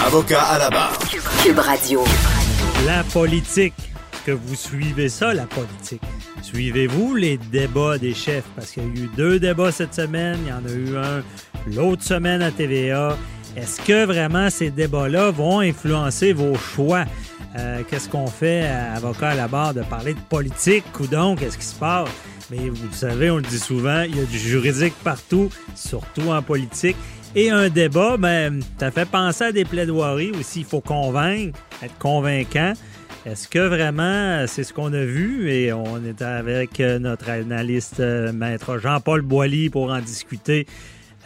[0.00, 0.98] Avocat à la barre.
[1.44, 2.02] Cube Radio.
[2.86, 3.74] La politique.
[4.26, 6.02] Que vous suivez ça, la politique?
[6.42, 8.44] Suivez-vous les débats des chefs?
[8.56, 10.38] Parce qu'il y a eu deux débats cette semaine.
[10.44, 11.22] Il y en a eu un
[11.74, 13.16] l'autre semaine à TVA.
[13.56, 17.04] Est-ce que vraiment ces débats-là vont influencer vos choix?
[17.56, 21.40] Euh, qu'est-ce qu'on fait, à avocat à la barre, de parler de politique ou donc,
[21.40, 22.08] qu'est-ce qui se passe?
[22.50, 26.30] Mais vous le savez, on le dit souvent, il y a du juridique partout, surtout
[26.30, 26.96] en politique.
[27.34, 30.60] Et un débat, ben, ça fait penser à des plaidoiries aussi.
[30.60, 32.74] Il faut convaincre, être convaincant.
[33.24, 35.50] Est-ce que vraiment c'est ce qu'on a vu?
[35.50, 40.66] Et on est avec euh, notre analyste euh, maître Jean-Paul Boilly pour en discuter.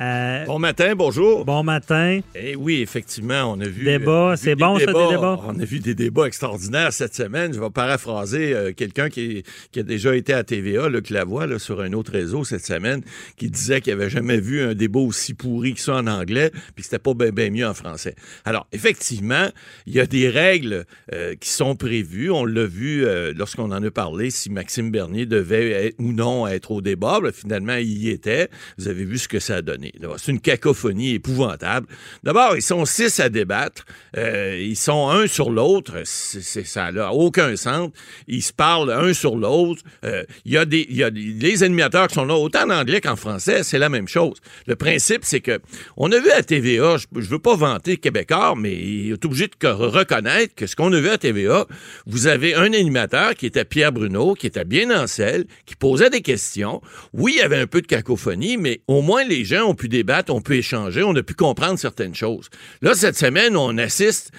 [0.01, 1.45] Euh, Bon matin, bonjour.
[1.47, 2.21] bon matin.
[2.35, 3.85] Eh oui, effectivement, on a vu.
[3.85, 5.41] Débat, vu c'est des bon, ça, des débats?
[5.47, 7.55] On a vu des débats extraordinaires cette semaine.
[7.55, 11.59] Je vais paraphraser euh, quelqu'un qui, qui a déjà été à TVA, la voit là,
[11.59, 13.03] sur un autre réseau cette semaine,
[13.39, 16.83] qui disait qu'il avait jamais vu un débat aussi pourri que ça en anglais, puis
[16.83, 18.15] que c'était pas bien mieux en français.
[18.45, 19.49] Alors, effectivement,
[19.87, 22.31] il y a des règles euh, qui sont prévues.
[22.31, 26.47] On l'a vu euh, lorsqu'on en a parlé, si Maxime Bernier devait être, ou non
[26.47, 27.21] être au débat.
[27.23, 28.51] Ben, finalement, il y était.
[28.77, 29.86] Vous avez vu ce que ça a donné.
[30.19, 31.87] C'est une cacophonie épouvantable.
[32.23, 33.85] D'abord, ils sont six à débattre.
[34.17, 36.03] Euh, ils sont un sur l'autre.
[36.05, 37.91] Ça n'a aucun sens.
[38.29, 39.83] Ils se parlent un sur l'autre.
[40.05, 43.79] Euh, Il y a des, animateurs qui sont là, autant en anglais qu'en français, c'est
[43.79, 44.37] la même chose.
[44.67, 45.61] Le principe, c'est que
[45.97, 49.47] on a vu à TVA, je, je veux pas vanter Québécois, mais il est obligé
[49.49, 51.67] de co- reconnaître que ce qu'on a vu à TVA,
[52.07, 56.11] vous avez un animateur qui était Pierre Bruno, qui était bien en selle, qui posait
[56.11, 56.81] des questions.
[57.13, 59.89] Oui, il y avait un peu de cacophonie, mais au moins les gens ont pu
[59.89, 62.49] débattre, ont pu échanger, on a pu comprendre certaines choses.
[62.83, 64.33] Là, cette semaine, on assiste,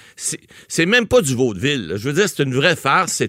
[0.67, 1.93] c'est même pas du vaudeville.
[1.95, 3.23] Je veux dire, c'est une vraie farce.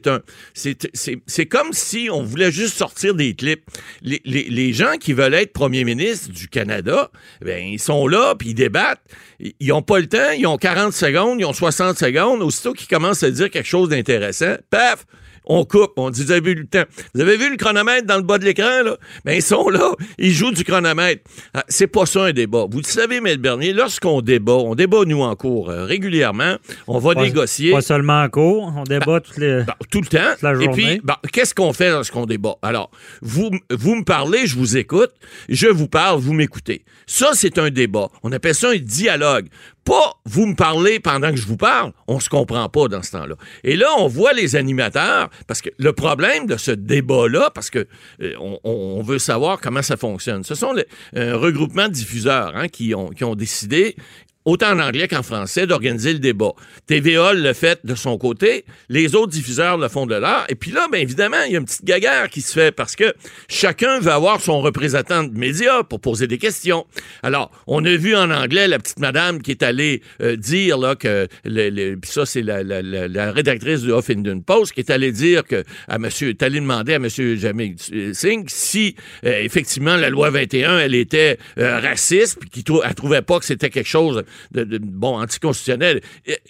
[0.54, 3.64] C'est comme si on voulait juste sortir des clips.
[4.02, 7.10] Les, gens qui veulent être premier ministre du Canada,
[7.40, 9.00] ben ils sont là puis ils débattent.
[9.40, 10.30] Ils- Ils ont pas le temps.
[10.36, 12.42] Ils ont 40 secondes, ils ont 60 secondes.
[12.42, 15.06] Aussitôt qu'ils commencent à dire quelque chose d'intéressant, paf.
[15.48, 16.84] On coupe, on dit, vous avez vu le temps.
[17.14, 18.96] Vous avez vu le chronomètre dans le bas de l'écran, là?
[19.24, 21.22] Ben, ils sont là, ils jouent du chronomètre.
[21.54, 22.66] Ah, c'est pas ça un débat.
[22.70, 26.56] Vous le savez, Maître Bernier, lorsqu'on débat, on débat, nous, en cours, euh, régulièrement,
[26.86, 27.72] on va Pas- négocier.
[27.72, 29.62] Pas seulement en cours, on débat toutes les.
[29.64, 30.18] Ben, tout le temps.
[30.42, 31.00] la Et puis, journée.
[31.02, 32.56] ben, qu'est-ce qu'on fait lorsqu'on débat?
[32.62, 32.90] Alors,
[33.22, 35.12] vous, vous me parlez, je vous écoute.
[35.48, 36.84] Je vous parle, vous m'écoutez.
[37.06, 38.08] Ça, c'est un débat.
[38.22, 39.46] On appelle ça un dialogue.
[40.30, 41.92] Vous me parlez pendant que je vous parle.
[42.06, 43.34] On se comprend pas dans ce temps-là.
[43.64, 47.86] Et là, on voit les animateurs, parce que le problème de ce débat-là, parce que
[48.20, 48.34] euh,
[48.64, 50.44] on, veut savoir comment ça fonctionne.
[50.44, 50.84] Ce sont les,
[51.14, 53.96] un regroupement de diffuseurs hein, qui ont décidé
[54.48, 56.52] autant en anglais qu'en français, d'organiser le débat.
[56.86, 60.46] TVA le fait de son côté, les autres diffuseurs le font de leur.
[60.48, 62.96] Et puis là, bien évidemment, il y a une petite gaguerre qui se fait parce
[62.96, 63.12] que
[63.48, 66.86] chacun veut avoir son représentant de médias pour poser des questions.
[67.22, 70.94] Alors, on a vu en anglais la petite madame qui est allée euh, dire là,
[70.94, 75.12] que, le, le- ça, c'est la, la- la- rédactrice du Huffington Post qui est allée
[75.12, 77.76] dire que, à monsieur, est allée demander à monsieur Jamil
[78.14, 83.38] Singh si, euh, effectivement, la loi 21, elle était euh, raciste, puis qu'elle trouvait pas
[83.38, 86.00] que c'était quelque chose de, de- bon anticonstitutionnel.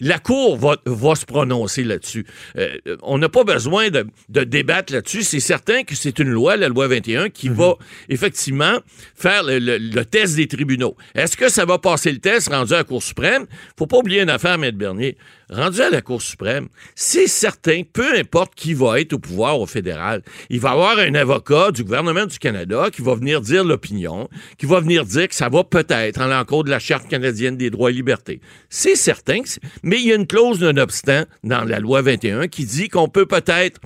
[0.01, 2.27] La Cour va, va se prononcer là-dessus.
[2.57, 5.23] Euh, on n'a pas besoin de, de débattre là-dessus.
[5.23, 7.75] C'est certain que c'est une loi, la loi 21, qui va
[8.09, 8.79] effectivement
[9.15, 10.97] faire le, le- le test des tribunaux.
[11.15, 13.47] Est-ce que ça va passer le test rendu à la Cour suprême?
[13.79, 15.17] Faut pas oublier une affaire, Maître Bernier.
[15.51, 19.67] Rendu à la Cour suprême, c'est certain, peu importe qui va être au pouvoir au
[19.67, 23.65] fédéral, il va y avoir un avocat du gouvernement du Canada qui va venir dire
[23.65, 24.29] l'opinion,
[24.59, 27.71] qui va venir dire que ça va peut-être en l'encontre de la Charte canadienne des
[27.71, 28.41] droits et libertés.
[28.69, 29.41] C'est certain,
[29.83, 33.09] mais il y a une clause d'un obstant dans la loi 21 qui dit qu'on
[33.09, 33.81] peut peut-être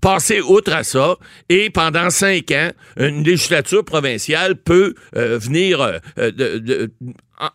[0.00, 1.16] passer outre à ça
[1.48, 5.80] et pendant cinq ans, une législature provinciale peut euh, venir
[6.18, 6.88] euh,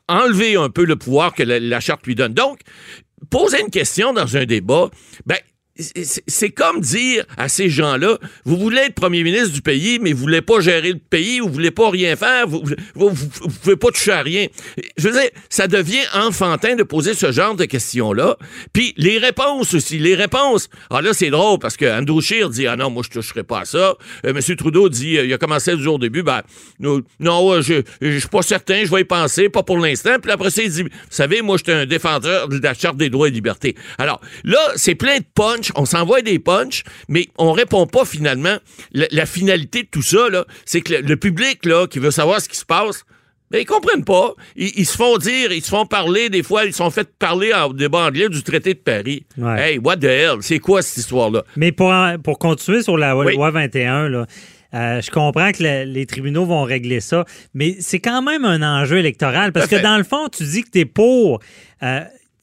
[0.07, 2.33] enlever un peu le pouvoir que la, la charte lui donne.
[2.33, 2.59] Donc,
[3.29, 4.89] poser une question dans un débat,
[5.25, 5.37] ben
[5.77, 10.19] c'est comme dire à ces gens-là, vous voulez être premier ministre du pays, mais vous
[10.19, 12.63] voulez pas gérer le pays, vous voulez pas rien faire, vous,
[12.95, 14.47] vous, vous, vous pouvez pas toucher à rien.
[14.97, 18.37] Je veux dire, ça devient enfantin de poser ce genre de questions-là.
[18.73, 20.69] Puis les réponses aussi, les réponses.
[20.89, 23.65] Ah là, c'est drôle parce que Andrew dit, ah non, moi, je toucherai pas à
[23.65, 23.95] ça.
[24.23, 26.41] Monsieur Trudeau dit, euh, il a commencé du jour au début, ben,
[26.79, 30.15] non, non euh, je, je suis pas certain, je vais y penser, pas pour l'instant.
[30.21, 32.97] Puis après ça, il dit, vous savez, moi, je suis un défenseur de la Charte
[32.97, 33.75] des droits et libertés.
[33.97, 38.57] Alors, là, c'est plein de punch, on s'envoie des punch, mais on répond pas finalement.
[38.93, 40.27] La, la finalité de tout ça,
[40.65, 43.03] c'est que le, le public, là, qui veut savoir ce qui se passe,
[43.51, 44.33] ben, ils comprennent pas.
[44.55, 47.07] Ils, ils se font dire, ils se font parler, des fois, ils se sont fait
[47.19, 49.25] parler en débat anglais du traité de Paris.
[49.37, 49.73] Ouais.
[49.73, 50.37] Hey, what the hell?
[50.41, 51.43] C'est quoi cette histoire-là?
[51.55, 53.35] Mais pour, pour continuer sur la Oui.
[53.35, 54.25] loi 21, là,
[54.73, 57.23] euh, je comprends que le- les tribunaux vont régler ça,
[57.53, 60.69] mais c'est quand même un enjeu électoral parce que dans le fond, tu dis que
[60.71, 61.39] tu es pour.
[61.83, 62.01] euh,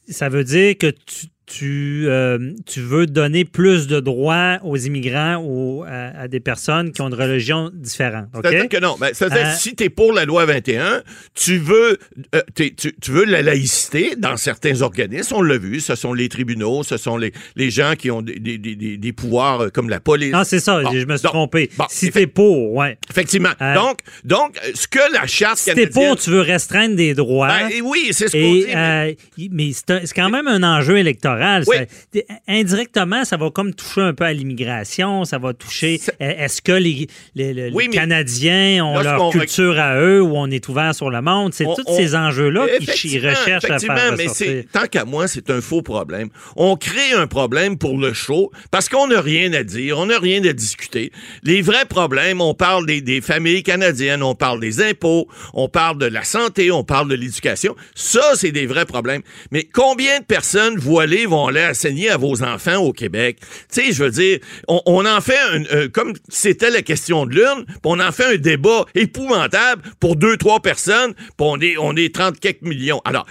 [0.09, 1.27] ça veut dire que tu,
[1.57, 6.93] tu, euh, tu veux donner plus de droits aux immigrants ou à, à des personnes
[6.93, 8.29] qui ont une religion différente.
[8.35, 8.41] OK?
[8.45, 8.97] C'est-à-dire que non.
[8.99, 11.03] Ben, c'est-à-dire Euh, si tu es pour la loi 21,
[11.35, 11.99] tu veux,
[12.35, 15.35] euh, t'es- tu, tu veux la laïcité dans certains organismes.
[15.37, 15.81] On l'a vu.
[15.81, 19.61] Ce sont les tribunaux, ce sont les, les gens qui ont des, des- des- pouvoirs
[19.65, 20.33] euh, comme la police.
[20.33, 21.71] Non, c'est ça, Bon, je me suis donc, trompé.
[21.77, 22.97] bon, si effe- t'es pour, ouais.
[23.11, 23.51] Effectivement.
[23.61, 26.09] Euh, donc, donc, euh, ce que la charte Si t'es canadienne...
[26.09, 27.49] pour, tu veux restreindre des droits.
[27.49, 28.65] Ben, et oui, c'est ce qu'on dit.
[28.69, 31.42] mais- euh, mais c'est quand même un enjeu électoral.
[31.67, 31.77] Oui.
[31.77, 36.01] Ça- t- indirectement, ça va comme toucher un peu à l'immigration, ça va toucher.
[36.21, 40.23] Euh, Est-ce que les, les- les- Oui, les mais Canadiens ont leur culture à eux
[40.23, 41.53] ou on est ouvert sur le monde?
[41.55, 44.65] C'est tous on- ces enjeux-là qui Effectivement, recherchent à faire mais ressortir.
[44.73, 46.29] tant qu'à moi, c'est un faux problème.
[46.57, 50.19] On crée un problème pour le show parce qu'on n'a rien à dire, on n'a
[50.19, 51.13] rien à discuter.
[51.43, 55.99] Les vrais problèmes, on parle des, des familles canadiennes, on parle des impôts, on parle
[55.99, 57.75] de la santé, on parle de l'éducation.
[57.95, 59.23] Ça, c'est des vrais problèmes.
[59.51, 63.39] Mais combien de personnes voilées vont aller enseigner à vos enfants au Québec?
[63.73, 64.39] Tu sais, je veux dire,
[64.69, 68.35] on, on en fait un, euh, comme c'était la question de l'urne, on en fait
[68.35, 73.01] un débat épouvantable pour deux, trois personnes, puis on est, on est 30 quelques millions.
[73.05, 73.27] Alors,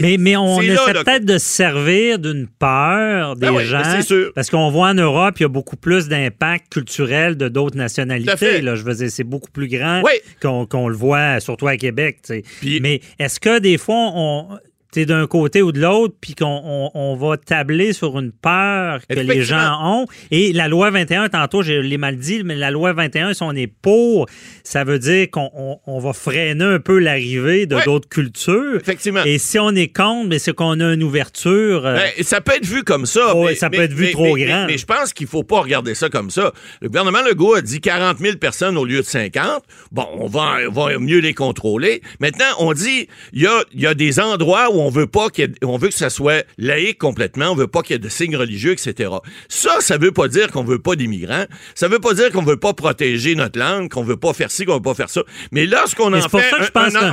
[0.00, 3.82] Mais, mais on essaie peut-être de se servir d'une peur des Ben oui, gens.
[3.82, 4.32] ben sûr.
[4.34, 8.60] Parce qu'on voit en Europe, il y a beaucoup plus d'impact culturel de d'autres nationalités.
[8.60, 10.12] Là, je veux dire, c'est beaucoup plus grand Oui.
[10.40, 12.18] qu'on le voit, surtout à Québec.
[12.80, 14.58] Mais est-ce que des fois, on.
[14.94, 19.18] D'un côté ou de l'autre, puis qu'on on, on va tabler sur une peur que
[19.18, 20.06] les gens ont.
[20.30, 23.52] Et la loi 21, tantôt, je l'ai mal dit, mais la loi 21, si on
[23.52, 24.26] est pour,
[24.64, 27.84] ça veut dire qu'on on- on va freiner un peu l'arrivée de Ouais.
[27.84, 28.76] d'autres cultures.
[28.76, 29.22] Effectivement.
[29.24, 31.86] Et si on est contre, mais c'est qu'on a une ouverture.
[31.86, 33.32] euh, Ben, ça peut être vu comme ça.
[33.34, 34.66] Oh, mais, ça peut mais- être vu mais- trop grand.
[34.66, 36.52] Mais, je pense qu'il faut pas regarder ça comme ça.
[36.82, 39.62] Le gouvernement Legault a dit 40 000 personnes au lieu de 50.
[39.90, 42.02] Bon, on va, on va mieux les contrôler.
[42.20, 45.44] Maintenant, on dit il y a, y a des endroits où on veut pas qu'il
[45.44, 47.50] y ait- on veut que ça soit laïque complètement.
[47.50, 49.10] On veut pas qu'il y ait de signes religieux, etc.
[49.48, 51.46] Ça, ça veut pas dire qu'on veut pas d'immigrants.
[51.74, 54.64] Ça veut pas dire qu'on veut pas protéger notre langue, qu'on veut pas faire ci,
[54.64, 55.22] qu'on veut pas faire ça.
[55.52, 56.64] Mais lorsqu'on en fait un-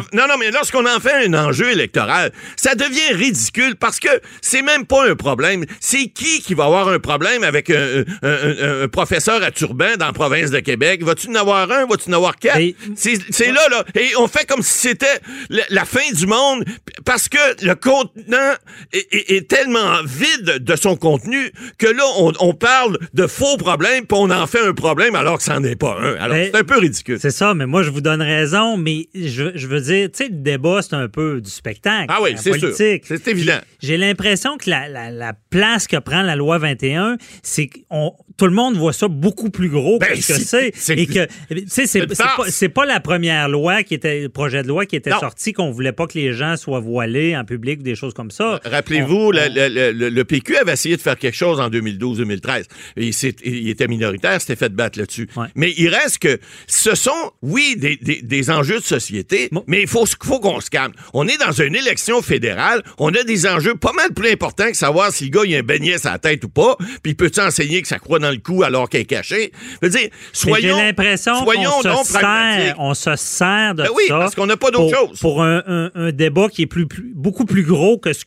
[0.01, 4.10] que- non, non, mais lorsqu'on en fait un enjeu électoral, ça devient ridicule parce que
[4.42, 5.65] c'est même pas un problème.
[5.80, 9.95] C'est qui qui va avoir un problème avec un, un- un- un professeur à turban
[9.98, 11.04] dans la province de Québec?
[11.04, 11.86] Vas-tu en avoir un?
[11.86, 12.57] Vas-tu en avoir quatre?
[12.95, 13.83] C'est c'est là, là.
[13.95, 15.19] Et on fait comme si c'était
[15.50, 16.63] la, la fin du monde
[17.06, 18.53] parce que le contenant
[18.93, 23.57] est, est- est tellement vide de son contenu que là, on, on parle de faux
[23.57, 26.15] problèmes puis on en fait un problème alors que c'en est pas un.
[26.15, 27.17] Alors, c'est un peu ridicule.
[27.19, 30.29] C'est ça, mais moi, je vous donne raison, mais je, je veux dire, tu sais,
[30.29, 32.05] le débat, c'est un peu du spectacle.
[32.10, 32.62] Ah oui, c'est sûr.
[32.62, 33.03] politique.
[33.07, 33.60] C'est évident.
[33.81, 38.13] J'ai l'impression que la, la- la place que prend la loi 21, c'est que on-
[38.39, 41.27] tout le monde voit ça beaucoup plus gros Ben, que ce que c'est- Et que,
[41.67, 45.10] sais, c'est pas, pas la première loi qui était, le projet de loi qui était
[45.10, 45.19] Non.
[45.19, 48.31] sorti qu'on voulait pas que les gens soient voilés en public ou des choses comme
[48.31, 48.60] ça.
[48.65, 52.65] Rappelez-vous, On- le, le- le- le PQ avait essayé de faire quelque chose en 2012-2013.
[52.98, 53.12] Il,
[53.43, 55.27] il était minoritaire, s'était fait battre là-dessus.
[55.36, 55.48] Ouais.
[55.55, 59.63] Mais il reste que ce sont, oui, des, des- des enjeux de société, Bon.
[59.67, 60.93] mais il faut, faut qu'on se calme.
[61.13, 64.77] On est dans une élection fédérale, on a des enjeux pas mal plus importants que
[64.77, 67.39] savoir si le gars il a un beignet sur la tête ou pas, puis peut-tu
[67.41, 69.51] enseigner que ça croit dans dans le cou alors qu'elle est cachée.
[69.81, 74.03] Je veux dire, soyons, J'ai l'impression qu'on se sert, on se sert de Ben oui,
[74.07, 74.17] ça.
[74.19, 75.19] parce qu'on n'a pas d'autre pour- chose.
[75.19, 78.24] Pour un, un- un débat qui est plus, plus- beaucoup plus gros que ce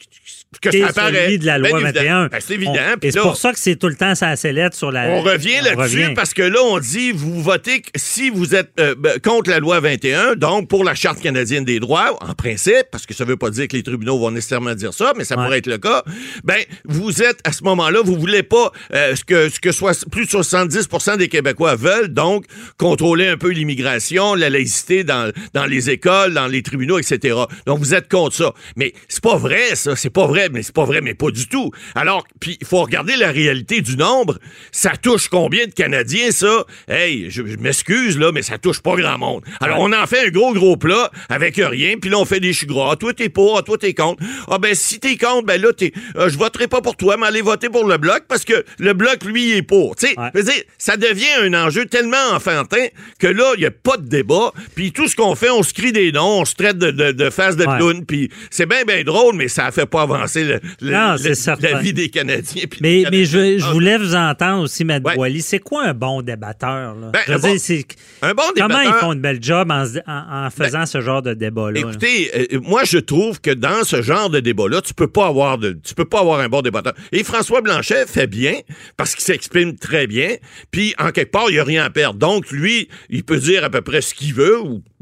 [0.61, 2.23] Que qu'est ça celui de la Ben loi évidemment.
[2.23, 2.27] 21.
[2.29, 2.73] Ben, c'est évident.
[2.95, 5.09] On- Puis et c'est pour ça que c'est tout le temps ça sellette sur la.
[5.09, 8.95] On revient là-dessus parce que là, on dit, vous votez que- si vous êtes euh,
[9.25, 13.15] contre la loi 21, donc pour la Charte canadienne des droits, en principe, parce que
[13.15, 15.45] ça veut pas dire que les tribunaux vont nécessairement dire ça, mais ça Ouais.
[15.45, 16.03] pourrait être le cas,
[16.45, 19.92] ben, vous êtes, à ce moment-là, vous voulez pas euh, ce que, ce que soit,
[20.11, 22.45] plus de 70% des Québécois veulent, donc
[22.79, 25.33] contrôler un peu l'immigration, la laïcité dans,
[25.69, 27.37] les écoles, dans les tribunaux, etc.
[27.67, 28.55] Donc, vous êtes contre ça.
[28.77, 29.97] Mais c'est pas vrai, ça.
[29.97, 31.71] C'est pas vrai, mais c'est pas vrai, mais pas du tout.
[31.95, 34.39] Alors, puis il faut regarder la réalité du nombre.
[34.71, 36.65] Ça touche combien de Canadiens, ça?
[36.89, 39.43] Hey, je, m'excuse, là, mais ça touche pas grand monde.
[39.61, 42.53] Alors, on en fait un gros, gros plat avec rien, puis là, on fait des
[42.53, 42.91] choux gras.
[42.93, 44.23] Ah, toi, t'es pour, ah, toi, t'es contre.
[44.49, 47.27] Ah, ben, si t'es contre, ben là, t'es, euh, je voterai pas pour toi, mais
[47.27, 49.97] allez voter pour le Bloc, parce que le Bloc, lui, est pour.
[49.97, 50.29] Tu sais, Ouais.
[50.35, 52.85] je veux dire, ça devient un enjeu tellement enfantin
[53.19, 54.53] que là, il n'y a pas de débat.
[54.75, 57.13] Puis tout ce qu'on fait, on se crie des noms, on se traite de, de,
[57.13, 57.77] de face de Ouais.
[57.79, 58.05] clown.
[58.05, 61.19] Puis c'est bien, bien drôle, mais ça ne fait pas avancer le- le- Non, le-
[61.19, 61.71] c'est certain.
[61.71, 62.65] la vie des Canadiens.
[62.81, 65.33] Mais, des mais je, voulais vous entendre aussi, Matt Ouais.
[65.41, 66.95] C'est quoi un bon débatteur?
[66.95, 67.11] Là?
[67.13, 67.87] Ben, un bon- dire, c'est-
[68.21, 70.85] Un bon comment débatteur- Ben, ils font une belle job en, se- en- en faisant
[70.87, 71.81] ce genre de débat-là?
[71.81, 71.89] là?
[71.89, 75.57] Écoutez, euh, moi je trouve que dans ce genre de débat-là, tu peux pas avoir
[75.59, 76.93] de, tu peux pas avoir un bon débatteur.
[77.13, 78.55] Et François Blanchet fait bien
[78.97, 79.25] parce qu'il
[79.71, 80.37] très bien.
[80.71, 82.19] Puis en quelque part, il y a rien à perdre.
[82.19, 84.59] Donc lui, il peut dire à peu près ce qu'il veut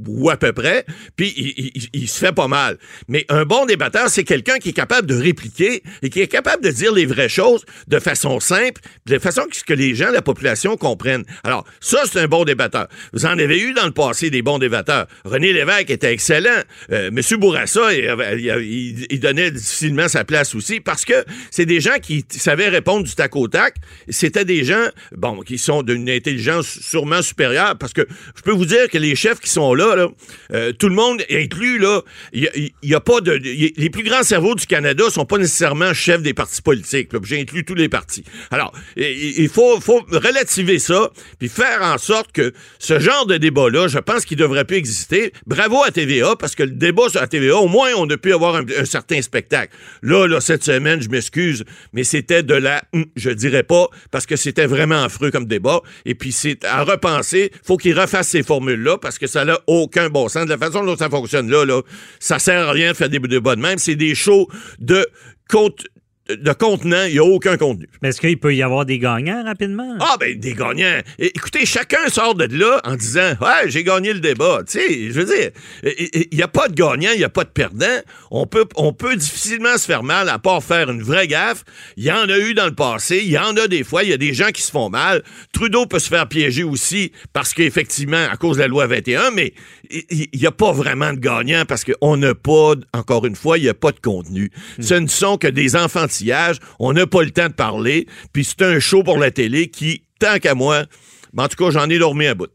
[0.07, 0.85] ou, à peu près.
[1.17, 1.33] Puis
[1.93, 2.79] il, se fait pas mal.
[3.09, 6.63] Mais un bon débatteur, c'est quelqu'un qui est capable de répliquer et qui est capable
[6.65, 10.77] de dire les vraies choses de façon simple, de façon que les gens, la population
[10.77, 11.25] comprennent.
[11.45, 12.89] Alors ça, c'est un bon débatteur.
[13.13, 15.07] Vous en avez eu dans le passé des bons débatteurs.
[15.25, 16.63] René Lévesque était excellent.
[16.93, 21.99] Euh, Monsieur Bourassa, il- il donnait difficilement sa place aussi parce que c'est des gens
[22.03, 23.77] qui savaient répondre du tac au tac.
[24.09, 28.03] C'était des gens, bon, qui sont d'une intelligence sûrement supérieure parce que
[28.37, 30.09] je peux vous dire que les chefs qui sont là,
[30.53, 32.03] euh, tout le monde inclus, là,
[32.33, 36.23] il y a- pas de, les plus grands cerveaux du Canada sont pas nécessairement chefs
[36.23, 37.09] des partis politiques.
[37.25, 38.25] J'ai inclus tous les partis.
[38.51, 43.89] Alors, il faut, faut relativer ça puis faire en sorte que ce genre de débat-là,
[43.89, 45.33] je pense qu'il devrait plus exister.
[45.47, 48.33] Bravo à TVA parce que le débat sur la TVA, au moins, on a pu
[48.33, 49.75] avoir un, un certain spectacle.
[50.03, 52.83] Là, là, cette semaine, je m'excuse, mais c'était de la,
[53.17, 55.81] je dirais pas, parce que c'était vraiment affreux comme débat.
[56.05, 57.53] Et puis, c'est à repenser.
[57.63, 60.45] Faut qu'il refasse ces formules-là parce que ça n'a aucun bon sens.
[60.45, 61.83] De la façon dont ça fonctionne là, là,
[62.19, 63.79] ça sert à rien de faire des débats de même.
[63.79, 65.07] C'est des shows de
[65.49, 65.87] compte
[66.37, 67.89] de contenant, il n'y a aucun contenu.
[68.03, 69.97] Mais est-ce qu'il peut y avoir des gagnants rapidement?
[70.01, 71.01] Ah, ben, des gagnants.
[71.19, 74.61] Écoutez, chacun sort de là en disant Ouais, j'ai gagné le débat.
[74.67, 75.51] Tu sais, je veux dire,
[75.83, 77.87] il n'y a pas de gagnant, il n'y a pas de perdant.
[78.31, 81.65] On peut, on peut difficilement se faire mal à part faire une vraie gaffe.
[81.97, 84.11] Il y en a eu dans le passé, il y en a des fois, il
[84.11, 85.23] y a des gens qui se font mal.
[85.53, 89.55] Trudeau peut se faire piéger aussi parce qu'effectivement, à cause de la loi 21, mais
[89.91, 93.63] il n'y a pas vraiment de gagnant parce qu'on n'a pas, encore une fois, il
[93.63, 94.51] n'y a pas de contenu.
[94.81, 96.59] Ce ne sont que des enfantillages.
[96.79, 98.07] On n'a pas le temps de parler.
[98.33, 100.85] Puis c'est un show pour la télé qui, tant qu'à moi,
[101.33, 102.51] ben, en tout cas, j'en ai dormi à bout.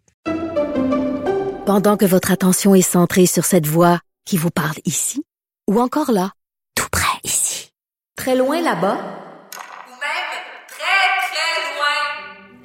[1.66, 5.24] Pendant que votre attention est centrée sur cette voix qui vous parle ici,
[5.68, 6.32] ou encore là,
[6.76, 7.72] tout près ici,
[8.16, 8.98] très loin là-bas,
[9.88, 10.32] Ou même
[10.68, 12.65] très, très loin.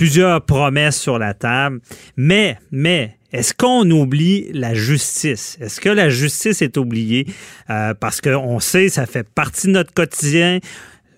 [0.00, 1.80] plusieurs promesses sur la table.
[2.16, 5.58] Mais, mais, est-ce qu'on oublie la justice?
[5.60, 7.26] Est-ce que la justice est oubliée?
[7.68, 10.58] Euh, parce qu'on sait, ça fait partie de notre quotidien.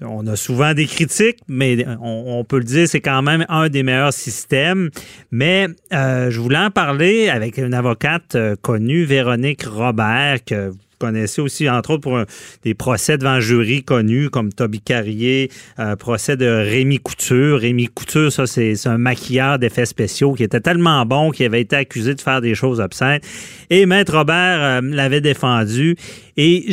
[0.00, 3.84] On a souvent des critiques, mais on, peut le dire, c'est quand même un des
[3.84, 4.90] meilleurs systèmes.
[5.30, 10.72] Mais euh, je voulais en parler avec une avocate euh, connue, Véronique Robert, que
[11.02, 12.20] connaissez aussi, entre autres, pour
[12.62, 17.58] des procès devant jury connus comme Toby Carrier, euh, procès de Rémi Couture.
[17.58, 21.74] Rémi Couture, ça, c'est un maquilleur d'effets spéciaux qui était tellement bon qu'il avait été
[21.74, 23.20] accusé de faire des choses obscènes.
[23.68, 25.96] Et Maître Robert euh, l'avait défendu.
[26.36, 26.66] Et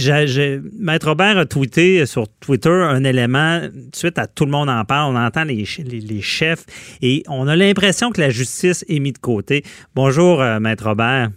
[0.78, 3.62] Maître Robert a tweeté sur Twitter un élément,
[3.94, 5.66] suite à tout le monde en parle, on entend les
[6.22, 6.66] chefs
[7.02, 9.64] et on a l'impression que la justice est mise de côté.
[9.96, 11.32] Bonjour, euh, Maître Robert.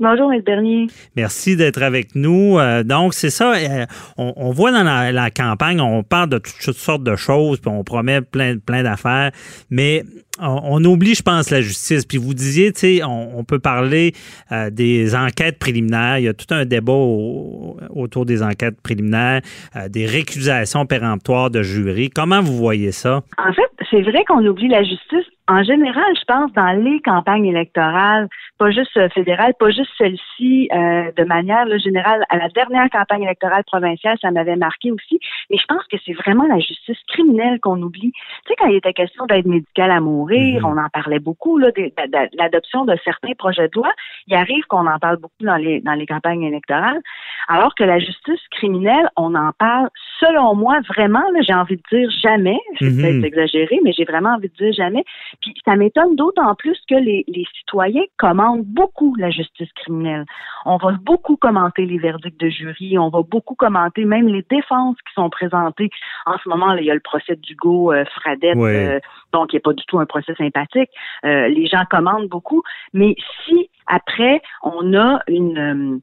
[0.00, 0.42] Bonjour, M.
[0.42, 0.88] Bernier.
[1.14, 2.58] Merci d'être avec nous.
[2.58, 3.54] Euh, donc, c'est ça.
[3.54, 3.86] euh,
[4.16, 7.70] on, voit dans la, la campagne, on parle de toutes, toutes sortes de choses, puis
[7.70, 9.30] on promet plein, plein d'affaires.
[9.70, 10.02] Mais
[10.40, 12.04] on, oublie, je pense, la justice.
[12.06, 14.12] Puis vous disiez, tu sais, on, peut parler
[14.52, 16.18] euh, des enquêtes préliminaires.
[16.18, 19.42] Il y a tout un débat au- autour des enquêtes préliminaires,
[19.76, 22.10] euh, des récusations péremptoires de jury.
[22.10, 23.22] Comment vous voyez ça?
[23.38, 25.26] En fait, c'est vrai qu'on oublie la justice.
[25.46, 30.68] En général, je pense, dans les campagnes électorales, pas juste euh, fédérales, pas juste celle-ci,
[30.72, 35.20] de manière générale, à la dernière campagne électorale provinciale, ça m'avait marqué aussi.
[35.50, 38.12] Mais je pense que c'est vraiment la justice criminelle qu'on oublie.
[38.12, 40.64] Tu sais, quand il était question d'aide médicale à mourir, Mhm.
[40.64, 43.90] on en parlait beaucoup, là, de, de- de l'adoption de certains projets de loi.
[44.26, 47.00] Il arrive qu'on en parle beaucoup dans les, dans les campagnes électorales.
[47.48, 49.88] Alors que la justice criminelle, on en parle,
[50.20, 52.58] selon moi, vraiment, j'ai envie de dire jamais.
[52.78, 52.96] C'est Mhm.
[53.02, 55.04] peut-être exagéré, mais j'ai vraiment envie de dire jamais.
[55.42, 60.24] Puis ça m'étonne d'autant plus que les, les citoyens commandent beaucoup la justice criminelle.
[60.64, 64.96] On va beaucoup commenter les verdicts de jury, on va beaucoup commenter même les défenses
[65.06, 65.90] qui sont présentées.
[66.26, 68.86] En ce moment, là, il y a le procès d'Hugo euh, Fradette, Ouais.
[68.96, 69.00] euh,
[69.34, 70.90] donc il n'est pas du tout un procès sympathique.
[71.24, 72.62] Euh, les gens commandent beaucoup,
[72.92, 75.98] mais si après on a une euh,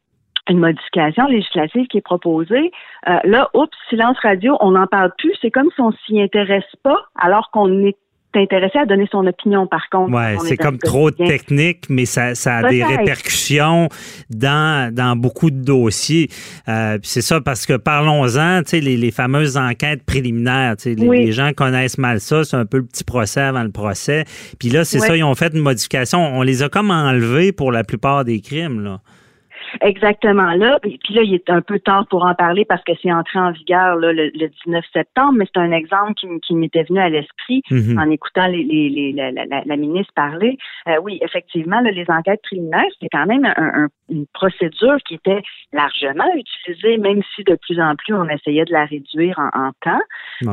[0.50, 2.72] une modification législative qui est proposée.
[3.08, 5.34] Euh, là, oups, silence radio, on n'en parle plus.
[5.40, 7.96] C'est comme si on s'y intéresse pas, alors qu'on est
[8.40, 10.12] intéressé à donner son opinion, par contre.
[10.14, 13.90] Ouais, On c'est est comme trop technique, mais ça, ça a des répercussions
[14.30, 16.30] dans, dans beaucoup de dossiers.
[16.68, 20.96] Euh, c'est ça, parce que parlons-en, tu sais, les, les fameuses enquêtes préliminaires, tu sais,
[20.96, 21.26] les, Oui.
[21.26, 24.26] les gens connaissent mal ça, c'est un peu le petit procès avant le procès.
[24.60, 26.20] Puis là, c'est ça, ils ont fait une modification.
[26.20, 29.00] On les a comme enlevés pour la plupart des crimes, là.
[29.82, 30.80] Exactement là.
[30.82, 33.52] Puis là, il est un peu tard pour en parler parce que c'est entré en
[33.52, 37.62] vigueur là, le, le 19 septembre, mais c'est un exemple qui, m'était venu à l'esprit
[37.72, 37.98] Mhm.
[38.00, 40.58] en écoutant les, les, les- la, la- la- la ministre parler.
[40.88, 45.16] Euh, oui, effectivement, là, les enquêtes préliminaires, c'est quand même un- un- une procédure qui
[45.16, 45.42] était
[45.74, 49.72] largement utilisée, même si de plus en plus on essayait de la réduire en, en
[49.82, 50.02] temps.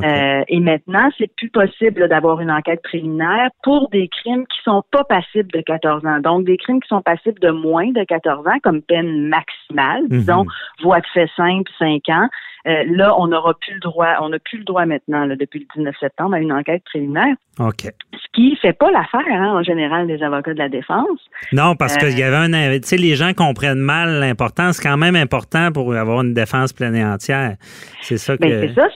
[0.05, 4.83] Euh, et maintenant, c'est plus possible d'avoir une enquête préliminaire pour des crimes qui sont
[4.91, 6.21] pas passibles de 14 ans.
[6.21, 10.09] Donc, des crimes qui sont passibles de moins de 14 ans, comme peine maximale, Mhm.
[10.19, 10.47] disons,
[10.83, 12.29] voie de fait simple, 5 ans.
[12.67, 15.61] Euh, là, on n'aura plus le droit, on n'a plus le droit maintenant, là, depuis
[15.61, 17.83] le 19 septembre, à une enquête préliminaire, OK.
[18.13, 21.07] ce qui fait pas l'affaire, hein, en général, des avocats de la défense.
[21.53, 22.51] Non, parce Euh, qu'il y avait un.
[22.79, 24.77] Tu sais, les gens comprennent mal l'importance.
[24.77, 27.55] C'est quand même important pour avoir une défense pleine et entière.
[28.03, 28.43] C'est ça que.
[28.43, 28.89] Ben, c'est ça,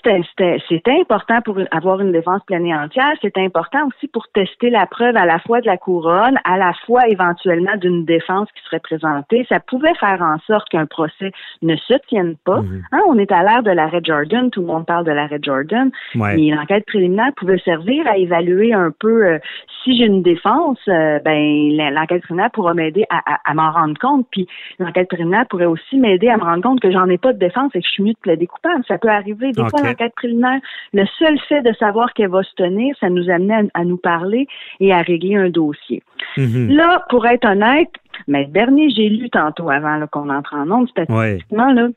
[0.69, 3.13] c'était important pour avoir une défense pleine et entière.
[3.23, 6.73] C'était important aussi pour tester la preuve à la fois de la couronne, à la
[6.85, 9.47] fois éventuellement d'une défense qui serait présentée.
[9.49, 11.31] Ça pouvait faire en sorte qu'un procès
[11.63, 12.61] ne se tienne pas.
[12.63, 12.83] Mhm.
[12.93, 15.91] Hein, on est à l'ère de l'arrêt Jordan, tout le monde parle de l'arrêt Jordan.
[16.17, 16.35] Ouais.
[16.37, 19.39] Mais l'enquête préliminaire pouvait servir à évaluer un peu euh,
[19.85, 23.99] si j'ai une défense, euh, ben l'enquête préliminaire pourra m'aider à, à- à m'en rendre
[24.01, 24.27] compte.
[24.31, 24.47] Puis
[24.79, 27.71] l'enquête préliminaire pourrait aussi m'aider à me rendre compte que j'en ai pas de défense
[27.75, 28.83] et que je suis mieux de plaider coupable.
[28.89, 29.53] Ça peut arriver.
[29.53, 30.61] Des fois, l'enquête préliminaire,
[30.93, 33.97] le seul fait de savoir qu'elle va se tenir, ça nous amenait à, à nous
[33.97, 34.47] parler
[34.81, 36.03] et à régler un dossier.
[36.37, 36.71] Mhm.
[36.71, 37.91] Là, pour être honnête,
[38.29, 40.87] mais Bernier, j'ai lu tantôt avant qu'on entre en Ouais.
[40.91, 41.89] statistiquement, là,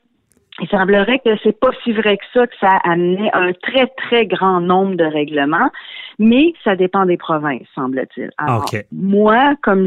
[0.60, 3.86] il semblerait que c'est pas si vrai que ça, que ça a amené un très,
[4.08, 5.70] très grand nombre de règlements,
[6.18, 8.30] mais ça dépend des provinces, semble-t-il.
[8.38, 9.86] Alors, moi, comme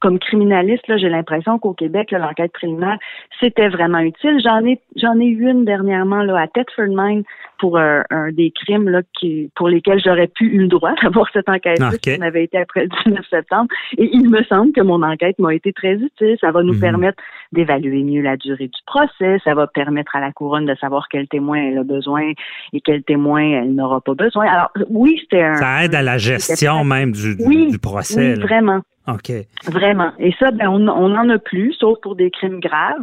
[0.00, 2.98] comme criminaliste, là, j'ai l'impression qu'au Québec, là, l'enquête préliminaire,
[3.40, 4.38] c'était vraiment utile.
[4.44, 7.22] J'en ai j'en ai eu une dernièrement là, à Thetford Mine
[7.58, 11.28] pour euh, un des crimes là, qui, pour lesquels j'aurais pu eu le droit d'avoir
[11.32, 12.00] cette enquête OK.
[12.04, 13.68] si on avait été après le 19 septembre.
[13.96, 16.36] Et il me semble que mon enquête m'a été très utile.
[16.40, 16.80] Ça va nous Mhm.
[16.80, 17.22] permettre
[17.52, 19.38] d'évaluer mieux la durée du procès.
[19.44, 22.32] Ça va permettre à la couronne de savoir quel témoin elle a besoin
[22.72, 24.46] et quel témoin elle n'aura pas besoin.
[24.46, 25.54] Alors, oui, c'était un...
[25.54, 28.32] Ça aide à la gestion même du, du- Oui, du procès.
[28.32, 28.44] Oui, là.
[28.46, 28.80] vraiment.
[29.08, 29.32] OK.
[29.66, 30.12] Vraiment.
[30.18, 33.02] Et ça, ben, on n'en a plus, sauf pour des crimes graves.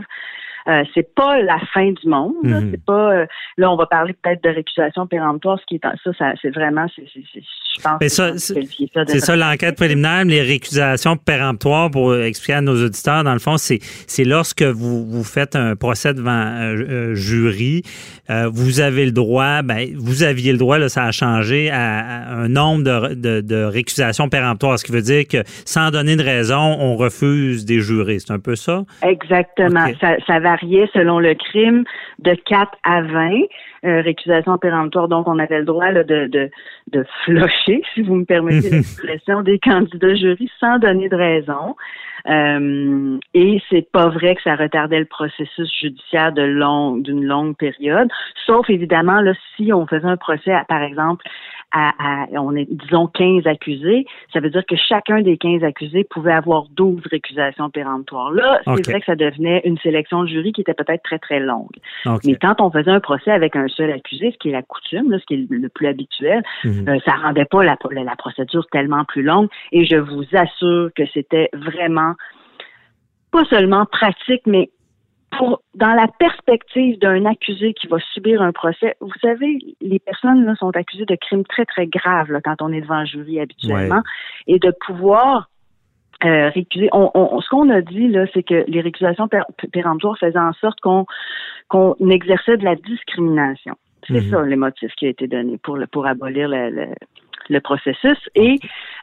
[0.69, 2.33] Euh, c'est pas la fin du monde.
[2.43, 2.69] Mhm.
[2.71, 3.13] C'est pas.
[3.13, 3.25] euh,
[3.57, 6.85] là, on va parler peut-être de récusation péremptoire, ce qui est ça, ça c'est vraiment,
[6.97, 7.97] je pense.
[8.01, 13.23] Mais ça, c'est- ça l'enquête préliminaire, les récusations péremptoires pour euh, expliquer à nos auditeurs,
[13.23, 17.81] dans le fond, c'est c'est lorsque vous, vous faites un procès devant un euh, jury,
[18.29, 21.99] euh, vous avez le droit, ben, vous aviez le droit, là, ça a changé, à,
[21.99, 26.15] à un nombre de, de, de récusations péremptoires, ce qui veut dire que sans donner
[26.15, 28.19] de raison, on refuse des jurés.
[28.19, 28.83] C'est un peu ça?
[29.01, 29.87] Exactement.
[29.99, 31.83] Ça, ça variait selon le crime
[32.19, 33.31] de 4 à 20.
[33.85, 36.49] Euh, récusation péremptoire, donc on avait le droit là, de, de,
[36.91, 41.75] de flocher, si vous me permettez l'expression, des candidats jury sans donner de raison.
[42.27, 47.55] Euh, et c'est pas vrai que ça retardait le processus judiciaire de long, d'une longue
[47.55, 48.09] période,
[48.45, 51.25] sauf évidemment là, si on faisait un procès, à, par exemple,
[51.71, 56.03] à, à, on est, disons, 15 accusés, ça veut dire que chacun des 15 accusés
[56.03, 58.31] pouvait avoir 12 récusations péremptoires.
[58.31, 61.39] Là, c'est vrai que ça devenait une sélection de jury qui était peut-être très, très
[61.39, 61.75] longue.
[62.25, 65.11] Mais quand on faisait un procès avec un seul accusé, ce qui est la coutume,
[65.11, 66.87] là, ce qui est le plus habituel, Mhm.
[66.89, 69.47] euh, ça rendait pas la, la, la procédure tellement plus longue.
[69.71, 72.13] Et je vous assure que c'était vraiment
[73.31, 74.69] pas seulement pratique, mais
[75.37, 80.43] pour dans la perspective d'un accusé qui va subir un procès, vous savez, les personnes
[80.45, 83.39] là, sont accusées de crimes très très graves là, quand on est devant un jury
[83.39, 84.01] habituellement,
[84.47, 85.49] et de pouvoir
[86.25, 86.89] euh, récuser.
[86.91, 90.53] On, on- ce qu'on a dit là, c'est que les récusations pér- péremptoires faisaient en
[90.53, 91.05] sorte qu'on
[91.69, 93.75] qu'on exerçait de la discrimination.
[94.07, 94.29] C'est Mhm.
[94.31, 96.87] ça le motif qui a été donné pour le, pour abolir le, le,
[97.49, 98.17] le processus.
[98.35, 98.55] Et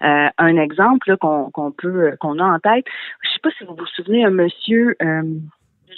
[0.03, 2.85] euh, un exemple là, qu'on qu'on peut qu'on a en tête,
[3.23, 5.23] je sais pas si vous vous souvenez, un monsieur, euh,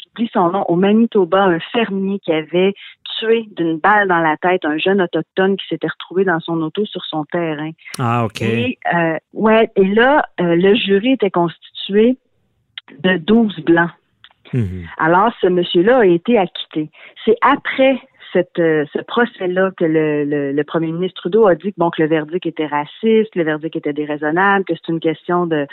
[0.08, 2.74] j'oublie son nom, au Manitoba, un fermier qui avait
[3.18, 6.84] tué d'une balle dans la tête un jeune autochtone qui s'était retrouvé dans son auto
[6.86, 7.70] sur son terrain.
[7.98, 8.42] Ah, OK.
[8.42, 12.16] Et euh, ouais, et là, euh, le jury était constitué
[13.02, 13.90] de 12 blancs.
[14.52, 14.86] Mhm.
[14.98, 16.90] Alors, ce monsieur-là a été acquitté.
[17.24, 18.00] C'est après
[18.32, 21.90] cette, euh, ce procès-là que le, le, le premier ministre Trudeau a dit que, bon,
[21.90, 25.66] que le verdict était raciste, le verdict était déraisonnable, que c'est une question de...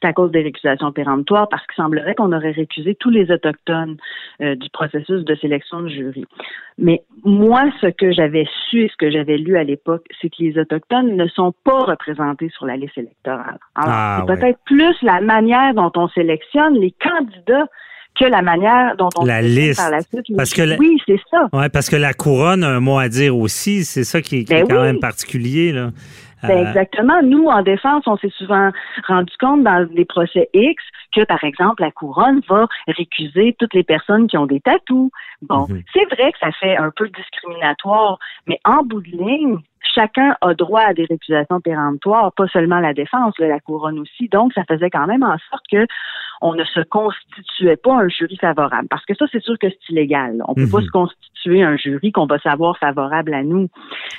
[0.00, 3.96] C'est à cause des récusations péremptoires, parce qu'il semblerait qu'on aurait récusé tous les Autochtones
[4.40, 6.24] euh, du processus de sélection de jury.
[6.78, 10.36] Mais moi, ce que j'avais su et ce que j'avais lu à l'époque, c'est que
[10.40, 13.58] les Autochtones ne sont pas représentés sur la liste électorale.
[13.74, 14.38] Alors, Ah, c'est ouais.
[14.38, 17.66] peut-être plus la manière dont on sélectionne les candidats
[18.18, 19.80] que la manière dont on La liste.
[19.80, 20.26] par la suite.
[20.36, 21.48] Parce que la- Oui, c'est ça.
[21.52, 23.84] Ouais, parce que la couronne a un mot à dire aussi.
[23.84, 24.82] C'est ça qui est, Ben quand oui.
[24.82, 25.72] même particulier.
[25.72, 25.90] Là.
[26.42, 27.20] Ben, Euh, exactement.
[27.22, 28.70] Nous, en défense, on s'est souvent
[29.06, 30.82] rendu compte dans des procès X
[31.14, 35.10] que, par exemple, la couronne va récuser toutes les personnes qui ont des tatous.
[35.42, 35.82] Bon, Mhm.
[35.92, 39.58] c'est vrai que ça fait un peu discriminatoire, mais en bout de ligne,
[39.94, 44.28] chacun a droit à des récusations péremptoires, pas seulement la défense, là, la couronne aussi.
[44.28, 45.86] Donc, ça faisait quand même en sorte que
[46.40, 48.86] on ne se constituait pas un jury favorable.
[48.88, 50.40] Parce que ça, c'est sûr que c'est illégal.
[50.46, 50.84] On peut pas Mhm.
[50.84, 53.68] se constituer un jury qu'on va savoir favorable à nous.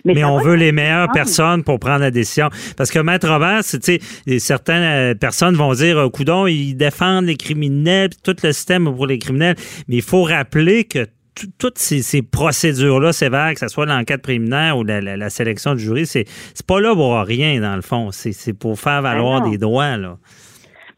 [0.06, 2.50] Mais on veut les meilleures personnes pour prendre la décision.
[2.78, 6.74] Parce que Maître Robert, c'est, tu sais, certaines euh, personnes vont dire, euh, coudon, ils
[6.76, 9.56] défendent les criminels, tout le système pour les criminels.
[9.88, 11.06] Mais il faut rappeler que
[11.36, 15.30] tout- toutes ces, ces procédures-là sévères, que ce soit l'enquête préliminaire ou la, la- la
[15.30, 18.12] sélection du jury, c'est, c'est pas là pour rien, dans le fond.
[18.12, 19.52] C'est, c'est pour faire valoir Ben non.
[19.52, 20.18] des droits, là.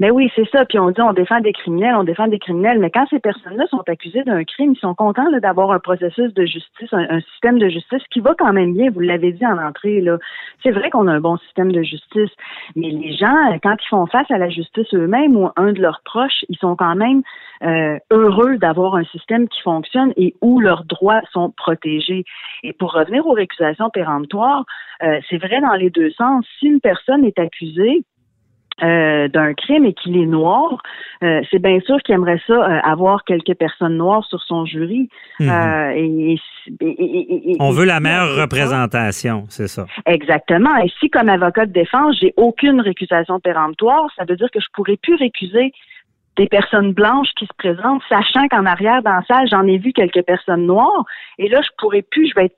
[0.02, 0.66] Mais oui, c'est ça.
[0.66, 2.80] Puis on dit on défend des criminels, on défend des criminels.
[2.80, 6.44] Mais quand ces personnes-là sont accusées d'un crime, ils sont contents d'avoir un processus de
[6.44, 8.90] justice, un, un système de justice qui va quand même bien.
[8.90, 10.02] Vous l'avez dit en entrée.
[10.02, 10.18] là.
[10.64, 12.32] C'est vrai qu'on a un bon système de justice,
[12.76, 15.80] mais les gens, euh, quand ils font face à la justice eux-mêmes ou un de
[15.80, 17.22] leurs proches, ils sont quand même
[17.62, 22.26] euh, heureux d'avoir un système qui fonctionne et où leurs droits sont protégés.
[22.64, 24.66] Et pour revenir aux récusations péremptoires,
[25.04, 26.44] euh, c'est vrai dans les deux sens.
[26.58, 28.04] Si une personne est accusée
[28.84, 30.82] euh, d'un crime et qu'il est noir,
[31.24, 35.08] euh, c'est bien sûr qu'il aimerait ça euh, avoir quelques personnes noires sur son jury.
[35.40, 35.46] Et,
[36.80, 39.86] et- et- et- on veut la meilleure représentation, c'est ça.
[40.06, 40.76] Exactement.
[40.78, 44.68] Et si, comme avocat de défense, j'ai aucune récusation péremptoire, ça veut dire que je
[44.74, 45.72] pourrais plus récuser
[46.38, 49.92] des personnes blanches qui se présentent, sachant qu'en arrière dans la salle, j'en ai vu
[49.94, 51.04] quelques personnes noires.
[51.38, 52.58] Et là, je pourrais plus, je vais être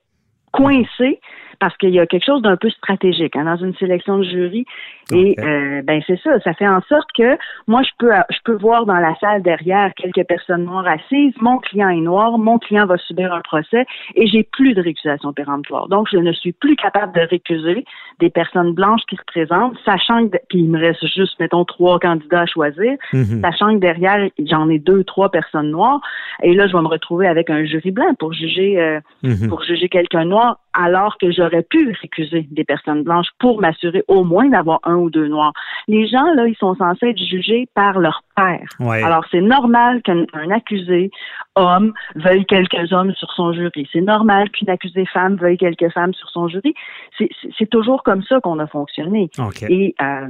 [0.52, 1.20] coincée
[1.60, 4.66] parce qu'il y a quelque chose d'un peu stratégique hein, dans une sélection de jury.
[5.12, 7.38] Et euh, ben c'est ça, ça fait en sorte que
[7.68, 11.58] moi je peux je peux voir dans la salle derrière quelques personnes noires assises, mon
[11.58, 13.86] client est noir, mon client va subir un procès
[14.16, 15.90] et j'ai plus de récusation péremptoire.
[15.90, 17.84] Donc je ne suis plus capable de récuser
[18.20, 22.00] des personnes blanches qui se présentent, sachant que puis il me reste juste mettons trois
[22.00, 23.42] candidats à choisir, Mhm.
[23.42, 26.00] sachant que derrière j'en ai deux trois personnes noires
[26.42, 29.50] et là je vais me retrouver avec un jury blanc pour juger euh, Mhm.
[29.50, 34.24] pour juger quelqu'un noir alors que j'aurais pu récuser des personnes blanches pour m'assurer au
[34.24, 35.54] moins d'avoir un ou deux noirs.
[35.88, 38.68] Les gens, là, ils sont censés être jugés par leur père.
[38.80, 39.04] Ouais.
[39.04, 41.12] Alors, c'est normal qu'un un accusé
[41.56, 43.88] homme veuille quelques hommes sur son jury.
[43.92, 46.74] C'est normal qu'une accusée femme veuille quelques femmes sur son jury.
[47.18, 47.30] C'est-
[47.70, 49.30] toujours comme ça qu'on a fonctionné.
[49.70, 50.28] Et, euh,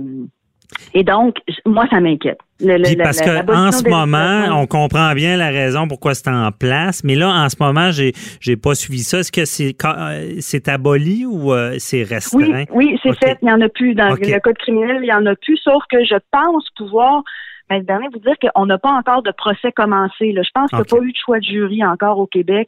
[0.94, 2.40] et donc, moi, ça m'inquiète.
[2.60, 6.14] Le- le- parce la- que l'abolition en ce moment, on comprend bien la raison pourquoi
[6.14, 9.20] c'est en place, mais là, en ce moment, j'ai j'ai pas suivi ça.
[9.20, 12.64] Est-ce que c'est euh, c'est aboli ou euh, c'est Oui, restreint?
[12.72, 13.18] oui, c'est Ok.
[13.20, 13.38] fait.
[13.42, 13.96] Il n'y en a plus.
[13.96, 17.24] Dans le code criminel, il n'y en a plus, sauf que je pense pouvoir
[17.70, 20.32] ben, dernier, vous dire qu'on n'a pas encore de procès commencé.
[20.32, 20.42] Là.
[20.44, 22.68] Je pense qu'il n'y a pas eu de choix de jury encore au Québec.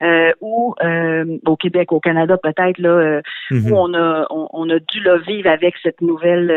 [0.00, 3.20] euh, ou euh, au Québec, au Canada peut-être là, euh,
[3.50, 3.72] Mhm.
[3.72, 6.52] où on a on, on a dû là, vivre avec cette nouvelle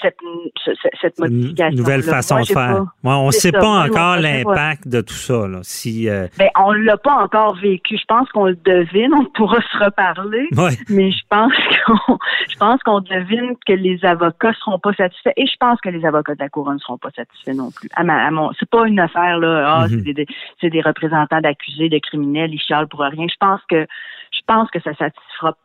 [0.00, 0.16] cette
[0.64, 1.76] ce- ce- cette Une modification.
[1.78, 2.80] nouvelle façon de faire.
[3.04, 3.58] Ouais, on ne sait ça.
[3.60, 5.46] pas encore l'impact de tout ça.
[5.46, 5.58] Là.
[5.62, 7.96] Si, euh, Ben, on l'a pas encore vécu.
[7.98, 9.12] Je pense qu'on le devine.
[9.14, 10.48] On pourra se reparler.
[10.56, 10.76] ouais.
[10.88, 11.52] Mais je pense
[11.86, 12.18] qu'on,
[12.50, 16.04] je pense qu'on devine que les avocats seront pas satisfaits et je pense que les
[16.04, 17.88] avocats de la couronne seront pas satisfaits non plus.
[17.94, 19.64] À ma, à mon, c'est pas une affaire là.
[19.66, 19.88] Ah, Mhm.
[19.90, 20.26] c'est des, des-
[20.60, 23.26] c'est des représentants d'accusés, de criminels, ils chialent pour rien.
[23.28, 23.86] Je pense que,
[24.32, 24.90] je pense que ça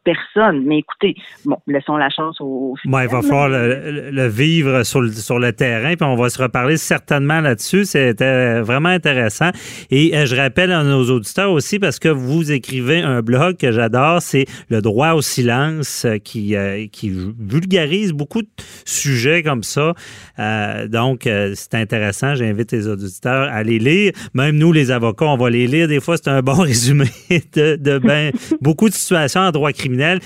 [0.03, 0.63] personne.
[0.65, 5.11] Mais écoutez, bon, laissons la chance aux Ouais, il va falloir le, vivre sur le,
[5.11, 7.85] sur le terrain, puis on va se reparler certainement là-dessus.
[7.85, 9.51] C'était vraiment intéressant.
[9.89, 13.71] Et euh, je rappelle à nos auditeurs aussi, parce que vous écrivez un blog que
[13.71, 18.47] j'adore, c'est Le droit au silence, euh, qui, euh, qui vulgarise beaucoup de
[18.85, 19.93] sujets comme ça.
[20.39, 22.35] Euh, donc, c'est intéressant.
[22.35, 24.11] J'invite les auditeurs à les lire.
[24.33, 25.87] Même nous, les avocats, on va les lire.
[25.87, 27.07] Des fois, c'est un bon résumé
[27.53, 30.19] de, de ben, beaucoup de situations en droit criminel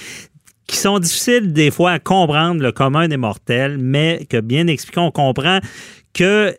[0.67, 5.01] qui sont difficiles des fois à comprendre le commun des mortels, mais que bien expliqué,
[5.01, 5.59] on comprend
[6.13, 6.53] que euh,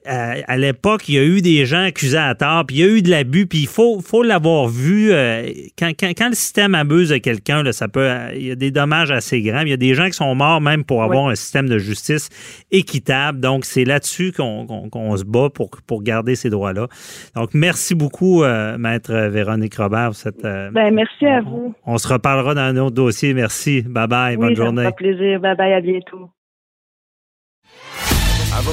[0.47, 2.89] à l'époque, il y a eu des gens accusés à tort, puis il y a
[2.89, 5.13] eu de l'abus, puis il faut, faut l'avoir vu.
[5.13, 5.47] euh,
[5.79, 8.71] quand, quand, quand le système abuse de quelqu'un, ça peut, euh, il y a des
[8.71, 9.61] dommages assez grands.
[9.63, 12.29] Il y a des gens qui sont morts même pour avoir un système de justice
[12.71, 13.41] équitable.
[13.41, 16.89] Donc, c'est là-dessus qu'on se bat pour, pour garder ces droits-là.
[17.35, 20.45] Donc, merci beaucoup, euh, Maître Véronique Robert, pour cette...
[20.45, 21.75] euh, Ben, merci à on- vous.
[21.87, 23.35] On se reparlera dans un autre dossier.
[23.35, 23.83] Merci.
[23.83, 24.37] Bye bye.
[24.37, 24.83] Bonne ça me journée.
[24.83, 25.41] fera plaisir.
[25.41, 26.31] Bye bye, à bientôt.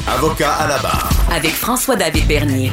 [0.07, 1.09] Avocat à la barre.
[1.31, 2.71] Avec François-David Bernier.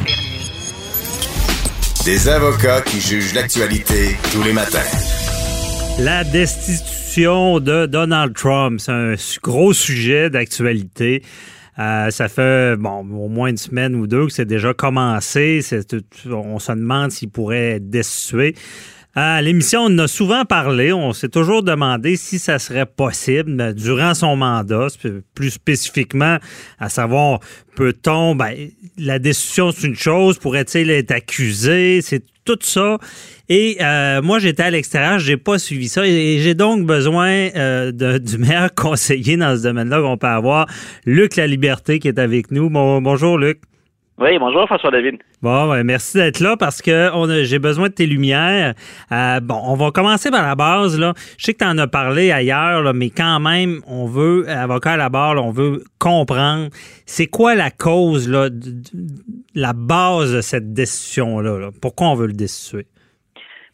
[2.04, 4.84] Des avocats qui jugent l'actualité tous les matins.
[5.98, 11.22] La destitution de Donald Trump, c'est un gros sujet d'actualité.
[11.78, 15.60] Euh, ça fait bon au moins une semaine ou deux que c'est déjà commencé.
[16.30, 18.54] On se demande s'il pourrait être destitué.
[19.18, 20.92] À l'émission, on en a souvent parlé.
[20.92, 24.88] On s'est toujours demandé si ça serait possible durant son mandat,
[25.34, 26.36] plus spécifiquement,
[26.78, 27.40] à savoir,
[27.76, 28.52] peut-on, ben,
[28.98, 32.00] la destitution, c'est une chose, pourrait-il être accusé?
[32.02, 32.98] C'est tout ça.
[33.48, 36.06] Et euh, moi, j'étais à l'extérieur, j'ai pas suivi ça.
[36.06, 40.66] Et j'ai donc besoin euh, de- du meilleur conseiller dans ce domaine-là qu'on peut avoir,
[41.06, 42.68] Luc La Liberté, qui est avec nous.
[42.68, 43.60] Bon- bonjour, Luc.
[44.18, 45.16] Oui, bonjour François David.
[45.42, 48.72] Bon, ben, merci d'être là parce que on j'ai besoin de tes lumières.
[49.12, 50.98] Euh, bon, on va commencer par la base.
[50.98, 51.12] Là.
[51.36, 54.92] Je sais que tu en as parlé ailleurs, là, mais quand même, on veut, avocat
[54.92, 56.70] à la barre, là, on veut comprendre
[57.04, 58.48] c'est quoi la cause, là,
[59.54, 61.58] la base de cette destitution-là.
[61.58, 61.68] là?
[61.82, 62.86] Pourquoi on veut le destituer?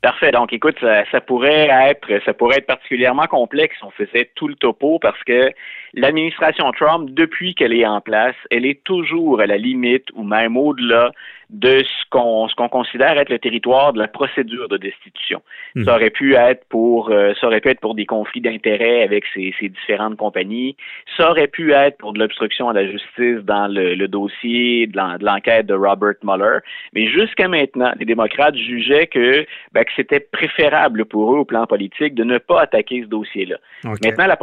[0.02, 0.32] Parfait.
[0.32, 4.56] Donc, écoute, ça, ça pourrait être, ça pourrait être particulièrement complexe on faisait tout le
[4.56, 5.52] topo parce que
[5.94, 10.56] l'administration Trump, depuis qu'elle est en place, elle est toujours à la limite ou même
[10.56, 11.12] au-delà
[11.50, 15.42] de ce qu'on ce qu'on considère être le territoire de la procédure de destitution.
[15.74, 15.84] Mhm.
[15.84, 19.24] Ça aurait pu être pour euh, ça aurait pu être pour des conflits d'intérêts avec
[19.34, 20.76] ces, ces différentes compagnies.
[21.18, 24.96] Ça aurait pu être pour de l'obstruction à la justice dans le, le dossier de
[24.96, 26.60] l'en- de l'enquête de Robert Mueller.
[26.94, 31.66] Mais jusqu'à maintenant, les démocrates jugeaient que, ben, que c'était préférable pour eux au plan
[31.66, 33.56] politique de ne pas attaquer ce dossier-là.
[34.02, 34.38] Maintenant, la,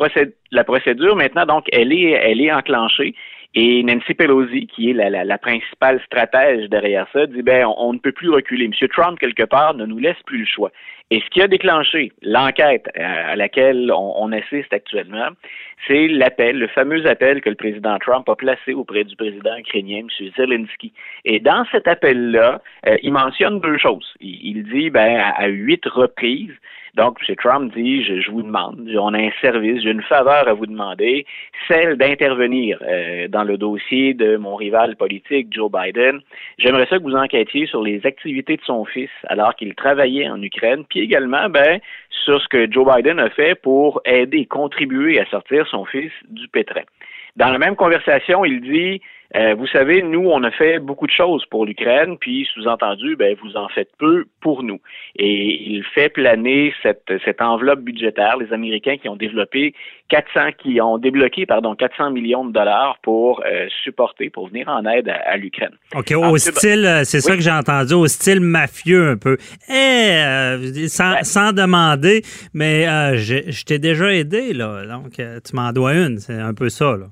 [0.51, 3.15] la procédure, maintenant, donc, elle est, enclenchée.
[3.55, 7.99] Et Nancy Pelosi, qui est la, principale stratège derrière ça, dit ben on, on ne
[7.99, 8.65] peut plus reculer.
[8.65, 8.87] M.
[8.89, 10.71] Trump, quelque part, ne nous laisse plus le choix.
[11.11, 15.29] Et ce qui a déclenché l'enquête à, à laquelle on, assiste actuellement,
[15.87, 20.01] c'est l'appel, le fameux appel que le président Trump a placé auprès du président ukrainien,
[20.01, 20.29] M.
[20.37, 20.93] Zelensky.
[21.25, 24.13] Et dans cet appel-là, euh, il mentionne deux choses.
[24.21, 26.53] Il, dit ben à, huit reprises
[26.95, 27.35] donc, M.
[27.35, 31.25] Trump dit, je, vous demande, on a un service, j'ai une faveur à vous demander,
[31.67, 36.21] celle d'intervenir euh, dans le dossier de mon rival politique, Joe Biden.
[36.57, 40.41] J'aimerais ça que vous enquêtiez sur les activités de son fils alors qu'il travaillait en
[40.41, 45.67] Ukraine, également, ben, sur ce que Joe Biden a fait pour aider, contribuer à sortir
[45.67, 46.83] son fils du pétrin.
[47.35, 49.01] Dans la même conversation, il dit
[49.35, 53.35] euh, vous savez, nous, on a fait beaucoup de choses pour l'Ukraine, puis sous-entendu, ben,
[53.43, 54.79] vous en faites peu pour nous.
[55.15, 59.73] Et il fait planer cette, cette enveloppe budgétaire, les Américains qui ont développé
[60.09, 64.83] 400, qui ont débloqué, pardon, 400 millions de dollars pour euh, supporter, pour venir en
[64.85, 65.75] aide à, à l'Ukraine.
[65.95, 69.37] OK, au Ensuite, style, euh, c'est ça que j'ai entendu, au style mafieux un peu.
[69.69, 72.23] Eh, euh, sans, Ben- sans demander,
[72.55, 74.85] mais euh, je, je t'ai déjà aidé, là.
[74.87, 76.17] Donc, tu m'en dois une.
[76.17, 77.05] C'est un peu ça, là.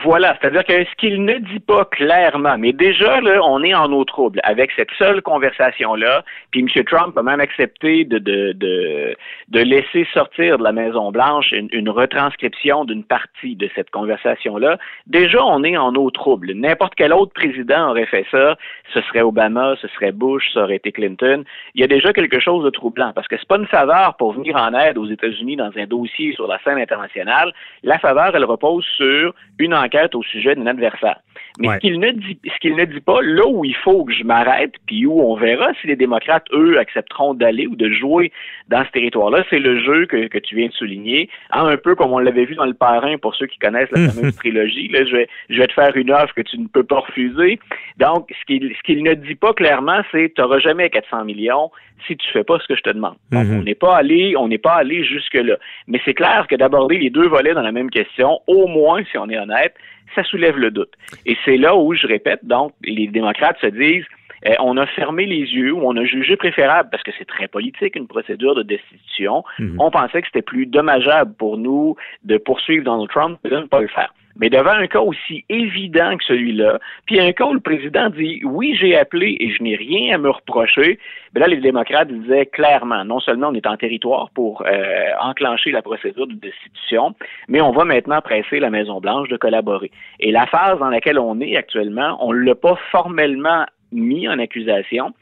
[0.00, 3.92] Voilà, c'est-à-dire que ce qu'il ne dit pas clairement, mais déjà, là, on est en
[3.92, 6.84] eau trouble avec cette seule conversation-là, puis M.
[6.84, 9.14] Trump a même accepté de, de, de,
[9.48, 14.78] de laisser sortir de la Maison-Blanche une, une retranscription d'une partie de cette conversation-là.
[15.06, 16.52] Déjà, on est en eau trouble.
[16.54, 18.56] N'importe quel autre président aurait fait ça,
[18.94, 21.44] ce serait Obama, ce serait Bush, ça aurait été Clinton.
[21.74, 24.32] Il y a déjà quelque chose de troublant, parce que c'est pas une faveur pour
[24.32, 27.52] venir en aide aux États-Unis dans un dossier sur la scène internationale.
[27.82, 31.20] La faveur, elle repose sur une enquête au sujet d'un adversaire.
[31.58, 34.12] Mais ce qu'il ne dit, ce qu'il ne dit pas, là où il faut que
[34.12, 38.32] je m'arrête, puis où on verra si les démocrates, eux, accepteront d'aller ou de jouer
[38.68, 41.94] dans ce territoire-là, c'est le jeu que, que tu viens de souligner, hein, un peu
[41.94, 44.88] comme on l'avait vu dans le parrain pour ceux qui connaissent la fameuse trilogie.
[44.88, 47.58] Là, je vais, je vais te faire une offre que tu ne peux pas refuser.
[47.98, 51.70] Donc, ce qu'il, ce qu'il ne dit pas clairement, c'est tu n'auras jamais 400 millions
[52.06, 53.16] si tu fais pas ce que je te demande.
[53.30, 55.56] Donc, on n'est pas allé, on n'est pas allé jusque là.
[55.86, 59.18] Mais c'est clair que d'aborder les deux volets dans la même question, au moins, si
[59.18, 59.74] on est honnête,
[60.14, 60.92] ça soulève le doute.
[61.26, 64.04] Et c'est là où, je répète, donc, les démocrates se disent,
[64.44, 67.48] eh, on a fermé les yeux ou on a jugé préférable, parce que c'est très
[67.48, 69.44] politique, une procédure de destitution.
[69.78, 73.66] On pensait que c'était plus dommageable pour nous de poursuivre Donald Trump que de ne
[73.66, 74.12] pas le faire.
[74.36, 78.40] Mais devant un cas aussi évident que celui-là, puis un cas où le président dit
[78.44, 80.98] oui, j'ai appelé et je n'ai rien à me reprocher,
[81.32, 85.70] ben là, les démocrates disaient clairement, non seulement on est en territoire pour euh, enclencher
[85.70, 87.14] la procédure de destitution,
[87.48, 89.90] mais on va maintenant presser la Maison-Blanche de collaborer.
[90.20, 94.38] Et la phase dans laquelle on est actuellement, on ne l'a pas formellement mis en
[94.38, 95.12] accusation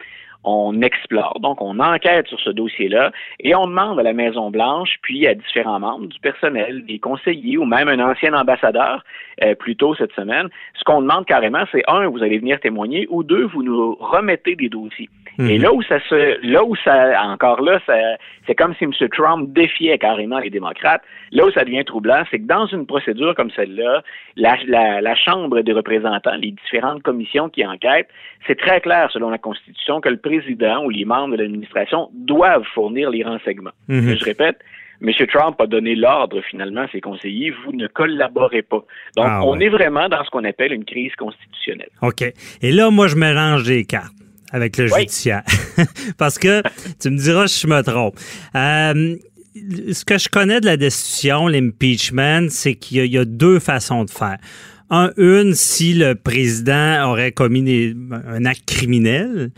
[0.45, 5.27] on explore, donc on enquête sur ce dossier-là et on demande à la Maison-Blanche, puis
[5.27, 9.05] à différents membres du personnel, des conseillers ou même un ancien ambassadeur,
[9.43, 13.07] euh, plus tôt cette semaine, ce qu'on demande carrément, c'est un, vous allez venir témoigner,
[13.11, 15.09] ou deux, vous nous remettez des dossiers.
[15.49, 17.81] Et là où ça se, là où ça, encore là,
[18.47, 18.93] c'est comme si M.
[19.13, 21.03] Trump défiait carrément les démocrates.
[21.33, 24.03] Là où ça devient troublant, c'est que dans une procédure comme celle-là,
[24.37, 28.09] la, la, la Chambre des représentants, les différentes commissions qui enquêtent,
[28.47, 32.65] c'est très clair selon la Constitution que le président ou les membres de l'administration doivent
[32.75, 33.73] fournir les renseignements.
[33.89, 34.17] Mhm.
[34.19, 34.59] Je répète,
[35.03, 35.11] M.
[35.29, 38.85] Trump a donné l'ordre finalement à ses conseillers, vous ne collaborez pas.
[39.17, 41.89] Donc, Ah, on est vraiment dans ce qu'on appelle une crise constitutionnelle.
[42.03, 42.23] OK.
[42.61, 44.13] Et là, moi, je mélange des cartes
[44.51, 45.01] avec le Oui.
[45.01, 45.43] judiciaire.
[46.19, 46.63] Parce que,
[47.01, 48.19] tu me diras si je me trompe.
[48.55, 49.17] Euh,
[49.93, 53.25] ce que je connais de la destitution, l'impeachment, c'est qu'il y, a- il y a
[53.25, 54.39] deux façons de faire.
[54.91, 57.95] Un, une, si le président aurait commis des-
[58.29, 59.51] un acte criminel.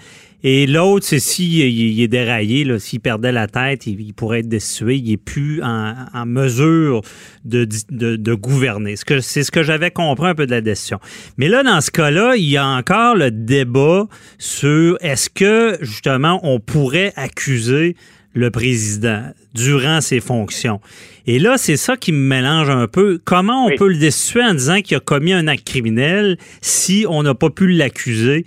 [0.44, 4.48] Et l'autre, c'est s'il il est déraillé, s'il perdait la tête, il, il pourrait être
[4.48, 4.96] destitué.
[4.96, 7.02] Il n'est plus en, en mesure
[7.44, 8.96] de, de, de gouverner.
[8.96, 10.98] Ce que- C'est ce que j'avais compris un peu de la décision.
[11.38, 14.06] Mais là, dans ce cas-là, il y a encore le débat
[14.38, 17.94] sur est-ce que, justement, on pourrait accuser
[18.34, 19.24] le président
[19.54, 20.80] durant ses fonctions.
[21.26, 23.20] Et là, c'est ça qui me mélange un peu.
[23.22, 23.76] Comment on Oui.
[23.76, 27.50] peut le destituer en disant qu'il a commis un acte criminel si on n'a pas
[27.50, 28.46] pu l'accuser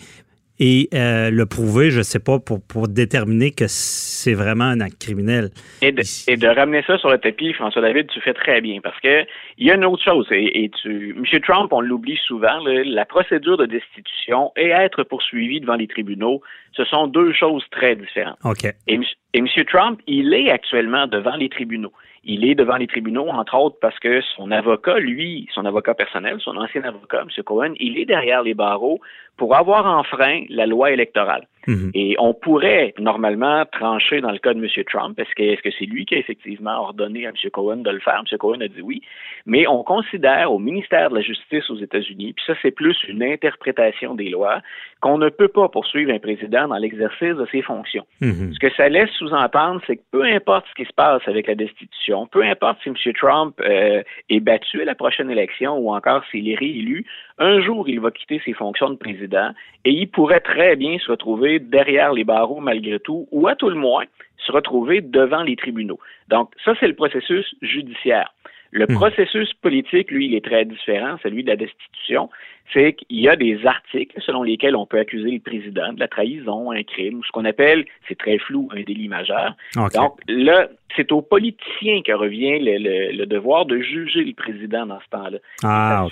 [0.59, 5.01] et euh, le prouver, je sais pas, pour, pour déterminer que c'est vraiment un acte
[5.01, 5.49] criminel.
[5.81, 8.79] Et de, et de ramener ça sur le tapis, François David, tu fais très bien
[8.81, 9.25] parce que
[9.57, 10.27] il y a une autre chose.
[10.31, 11.41] Et, et tu, M.
[11.41, 16.41] Trump, on l'oublie souvent, la procédure de destitution et être poursuivi devant les tribunaux,
[16.73, 18.37] ce sont deux choses très différentes.
[18.43, 18.65] OK.
[18.87, 18.99] Et,
[19.33, 19.47] et M.
[19.67, 21.91] Trump, il est actuellement devant les tribunaux.
[22.27, 26.37] Il est devant les tribunaux, entre autres, parce que son avocat, lui, son avocat personnel,
[26.39, 27.43] son ancien avocat, M.
[27.43, 28.99] Cohen, il est derrière les barreaux
[29.37, 31.47] pour avoir enfreint la loi électorale.
[31.67, 31.91] Mhm.
[31.93, 34.83] Et on pourrait normalement trancher dans le cas de M.
[34.85, 35.19] Trump.
[35.19, 37.35] Est-ce que est-ce que c'est lui qui a effectivement ordonné à M.
[37.51, 38.19] Cohen de le faire?
[38.19, 38.37] M.
[38.37, 39.01] Cohen a dit oui.
[39.45, 43.23] Mais on considère au ministère de la Justice aux États-Unis, puis ça c'est plus une
[43.23, 44.61] interprétation des lois,
[45.01, 48.05] qu'on ne peut pas poursuivre un président dans l'exercice de ses fonctions.
[48.21, 48.53] Mhm.
[48.53, 51.55] Ce que ça laisse sous-entendre, c'est que peu importe ce qui se passe avec la
[51.55, 52.95] destitution, peu importe si M.
[53.13, 57.05] Trump euh, est battu à la prochaine élection ou encore s'il est réélu,
[57.37, 59.51] un jour il va quitter ses fonctions de président
[59.83, 63.69] et il pourrait très bien se retrouver derrière les barreaux malgré tout, ou à tout
[63.69, 64.05] le moins
[64.37, 65.99] se retrouver devant les tribunaux.
[66.29, 68.31] Donc ça, c'est le processus judiciaire.
[68.71, 72.29] Le processus politique, lui, il est très différent, celui de la destitution.
[72.73, 76.07] C'est qu'il y a des articles selon lesquels on peut accuser le président de la
[76.09, 79.55] trahison, un crime, ou ce qu'on appelle, c'est très flou, un délit majeur.
[79.93, 84.85] Donc là, c'est aux politiciens que revient le, le- le devoir de juger le président
[84.87, 85.37] dans ce temps-là.
[85.63, 86.07] Ah,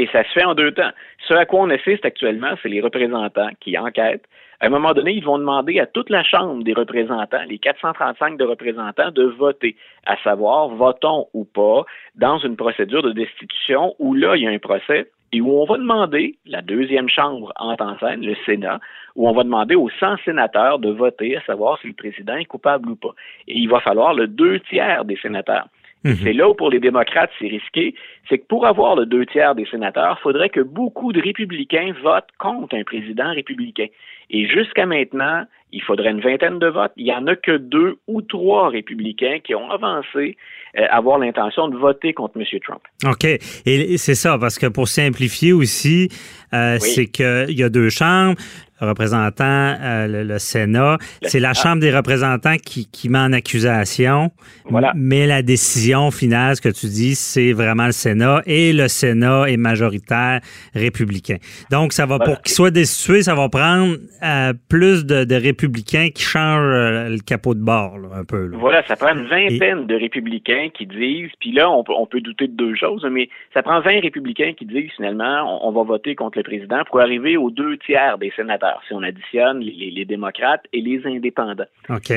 [0.00, 0.90] et ça se fait en deux temps.
[1.28, 4.24] Ce à quoi on assiste actuellement, c'est les représentants qui enquêtent.
[4.60, 8.38] À un moment donné, ils vont demander à toute la Chambre des représentants, les 435
[8.38, 11.84] de représentants, de voter, à savoir, votons ou pas,
[12.14, 15.66] dans une procédure de destitution où là, il y a un procès et où on
[15.66, 18.80] va demander, la deuxième chambre en scène, le Sénat,
[19.16, 22.46] où on va demander aux 100 sénateurs de voter, à savoir si le président est
[22.46, 23.14] coupable ou pas.
[23.46, 25.68] Et il va falloir le deux tiers des sénateurs.
[26.04, 26.16] Mhm.
[26.22, 27.94] C'est là où pour les démocrates c'est risqué,
[28.28, 31.92] c'est que pour avoir le deux tiers des sénateurs, il faudrait que beaucoup de républicains
[32.02, 33.86] votent contre un président républicain.
[34.30, 36.92] Et jusqu'à maintenant, il faudrait une vingtaine de votes.
[36.96, 40.36] Il n'y en a que deux ou trois républicains qui ont avancé
[40.78, 42.44] euh, avoir l'intention de voter contre M.
[42.64, 42.80] Trump.
[43.04, 43.24] OK.
[43.24, 46.08] Et c'est ça, parce que pour simplifier aussi,
[46.54, 46.80] euh, Oui.
[46.80, 48.36] c'est qu'il y a deux chambres.
[48.80, 49.44] Représentant,
[49.80, 50.98] euh, le, le Sénat.
[51.22, 51.50] C'est la.
[51.60, 54.30] Chambre des représentants qui, qui met en accusation.
[54.70, 54.92] Voilà.
[54.94, 59.44] Mais la décision finale, ce que tu dis, c'est vraiment le Sénat et le Sénat
[59.50, 60.40] est majoritaire
[60.74, 61.36] républicain.
[61.70, 62.32] Donc, ça va Voilà.
[62.32, 67.08] pour qu'il soit destitué, ça va prendre euh, plus de, de républicains qui changent euh,
[67.10, 68.46] le capot de bord, là, un peu.
[68.46, 68.56] là.
[68.58, 72.20] Voilà, ça prend une vingtaine de républicains qui disent, puis là, on peut, on peut
[72.20, 75.82] douter de deux choses, mais ça prend 20 républicains qui disent finalement, on, on va
[75.82, 80.04] voter contre le président pour arriver aux deux tiers des sénateurs, si on additionne les,
[80.04, 81.64] démocrates et les indépendants.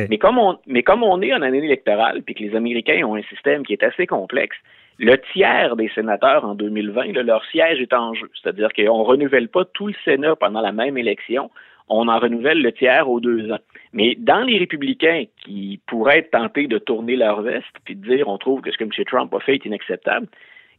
[0.09, 3.15] Mais comme on, mais comme on est en année électorale, puis que les Américains ont
[3.15, 4.57] un système qui est assez complexe,
[4.99, 8.29] le tiers des sénateurs en 2020, là, leur siège est en jeu.
[8.41, 11.49] C'est-à-dire qu'on ne renouvelle pas tout le Sénat pendant la même élection,
[11.89, 13.59] on en renouvelle le tiers aux deux ans.
[13.91, 18.27] Mais dans les républicains qui pourraient être tentés de tourner leur veste puis de dire
[18.27, 18.91] on trouve que ce que M.
[19.05, 20.27] Trump a fait est inacceptable,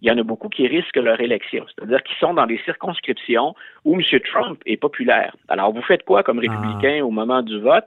[0.05, 1.65] il y en a beaucoup qui risquent leur élection.
[1.75, 3.55] C'est-à-dire qu'ils sont dans des circonscriptions
[3.87, 4.03] où M.
[4.31, 5.35] Trump est populaire.
[5.49, 7.87] Alors, vous faites quoi comme républicain au moment du vote?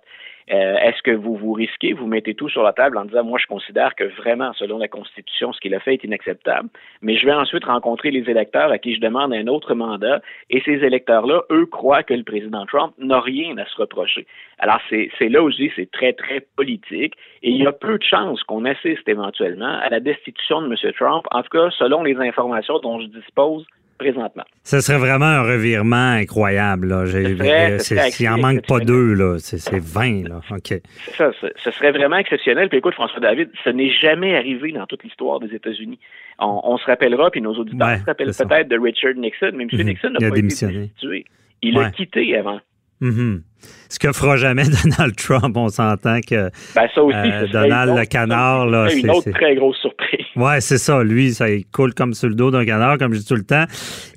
[0.49, 3.37] Euh, Est-ce que vous vous risquez, vous mettez tout sur la table en disant, moi,
[3.41, 6.69] je considère que vraiment, selon la Constitution, ce qu'il a fait est inacceptable,
[7.01, 10.61] mais je vais ensuite rencontrer les électeurs à qui je demande un autre mandat, et
[10.61, 14.25] ces électeurs-là, eux, croient que le président Trump n'a rien à se reprocher.
[14.59, 18.41] Alors, c'est là dis c'est très, très politique, et il y a peu de chances
[18.43, 20.93] qu'on assiste éventuellement à la destitution de M.
[20.93, 23.65] Trump, en tout cas, selon les informations dont je dispose
[23.97, 24.43] présentement.
[24.63, 26.87] Ce serait vraiment un revirement incroyable.
[26.87, 27.05] Là.
[27.05, 29.37] Serait- serait Il en manque pas deux, là.
[29.39, 30.41] C'est c'est 20, là.
[30.51, 30.73] OK.
[31.17, 32.69] Ça, ce, serait vraiment exceptionnel.
[32.69, 35.99] Puis écoute, François David, ce n'est jamais arrivé dans toute l'histoire des États-Unis.
[36.39, 39.63] On, on se rappellera, puis nos auditeurs Ouais, se rappellent peut-être de Richard Nixon, mais
[39.63, 39.69] M.
[39.73, 39.81] Mhm.
[39.83, 40.77] Nixon n'a pas été démissionné.
[40.79, 41.25] destitué.
[41.61, 42.59] Il a quitté avant.
[42.99, 43.41] Mhm.
[43.89, 48.05] Ce que fera jamais Donald Trump, on s'entend que Ben, ça aussi, Euh, Donald le
[48.05, 50.25] canard, là, ce serait une c'est- autre c'est- très grosse surprise.
[50.35, 51.03] Ouais, c'est ça.
[51.03, 53.43] Lui, ça il coule comme sur le dos d'un canard, comme je dis tout le
[53.43, 53.65] temps.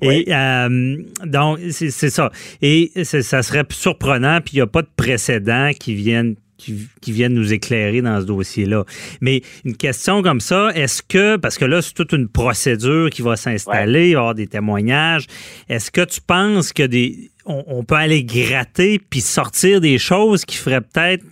[0.01, 0.23] Oui.
[0.27, 2.31] Et euh, donc, c'est c'est ça.
[2.61, 6.87] Et c'est- ça serait surprenant, puis il n'y a pas de précédent qui viennent qui,
[7.01, 8.85] qui viennent nous éclairer dans ce dossier-là.
[9.19, 13.23] Mais une question comme ça, est-ce que, parce que là, c'est toute une procédure qui
[13.23, 15.25] va s'installer, il va y avoir des témoignages,
[15.69, 20.57] est-ce que tu penses que des on, peut aller gratter puis sortir des choses qui
[20.57, 21.23] feraient peut-être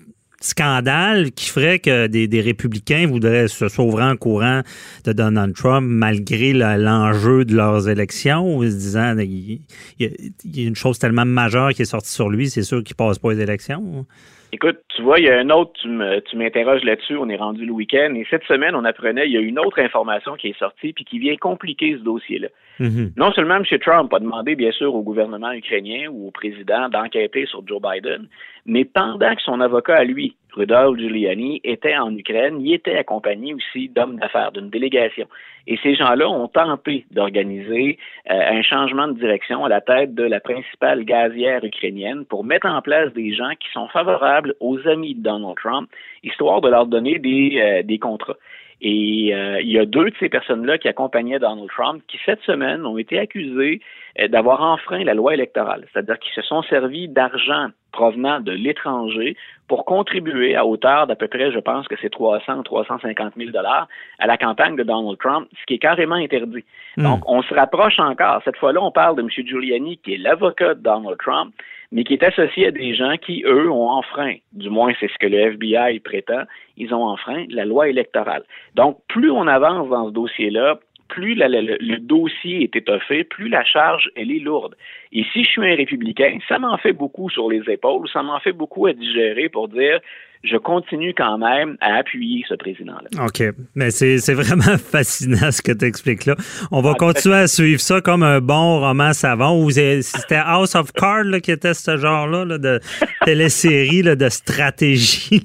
[0.42, 4.62] scandale qui ferait que des, républicains voudraient se sauver en courant
[5.04, 9.62] de Donald Trump malgré le- l'enjeu de leurs élections ou se disant il,
[10.00, 10.10] il y a,
[10.46, 12.96] il y a une chose tellement majeure qui est sortie sur lui, c'est sûr qu'il
[12.96, 14.06] passe pas les élections.
[14.52, 17.72] Écoute, tu vois, il y a un autre, tu m'interroges là-dessus, on est rendu le
[17.72, 20.92] week-end, et cette semaine, on apprenait, il y a une autre information qui est sortie,
[20.92, 22.48] puis qui vient compliquer ce dossier-là.
[22.80, 23.12] Mhm.
[23.16, 23.66] Non seulement M.
[23.80, 28.28] Trump a demandé, bien sûr, au gouvernement ukrainien ou au président d'enquêter sur Joe Biden,
[28.66, 33.54] mais pendant que son avocat à lui, Rudolph Giuliani, était en Ukraine, il était accompagné
[33.54, 35.28] aussi d'hommes d'affaires, d'une délégation.
[35.68, 37.98] Et ces gens-là ont tenté d'organiser
[38.30, 42.68] euh, un changement de direction à la tête de la principale gazière ukrainienne pour mettre
[42.68, 45.90] en place des gens qui sont favorables aux amis de Donald Trump,
[46.24, 48.38] histoire de leur donner des, euh, des contrats.
[48.82, 52.42] Et euh, il y a deux de ces personnes-là qui accompagnaient Donald Trump qui, cette
[52.42, 53.82] semaine, ont été accusés
[54.20, 59.36] euh, d'avoir enfreint la loi électorale, c'est-à-dire qu'ils se sont servis d'argent provenant de l'étranger
[59.70, 63.52] pour contribuer à hauteur d'à peu près, je pense que c'est 300 ou 350 000
[63.52, 66.66] dollars à la campagne de Donald Trump, ce qui est carrément interdit.
[66.98, 68.42] Donc, on se rapproche encore.
[68.44, 69.30] Cette fois-là, on parle de M.
[69.30, 71.54] Giuliani, qui est l'avocat de Donald Trump,
[71.92, 75.18] mais qui est associé à des gens qui, eux, ont enfreint, du moins c'est ce
[75.20, 76.44] que le FBI prétend,
[76.76, 78.44] ils ont enfreint la loi électorale.
[78.76, 83.24] Donc, plus on avance dans ce dossier-là, plus la- la- le, le dossier est étoffé,
[83.26, 84.76] plus la charge, elle est lourde.
[85.12, 88.40] Et si je suis un républicain, ça m'en fait beaucoup sur les épaules, ça m'en
[88.40, 90.00] fait beaucoup à digérer pour dire,
[90.44, 93.26] je continue quand même à appuyer ce président-là.
[93.26, 93.44] OK.
[93.76, 96.36] Mais c'est vraiment fascinant ce que tu expliques là.
[96.72, 99.70] On va Ah, continuer à suivre ça comme un bon roman savant.
[99.70, 102.80] C'est- C'était House of Cards là, qui était ce genre-là là, de
[103.26, 105.42] télésérie là, de stratégie.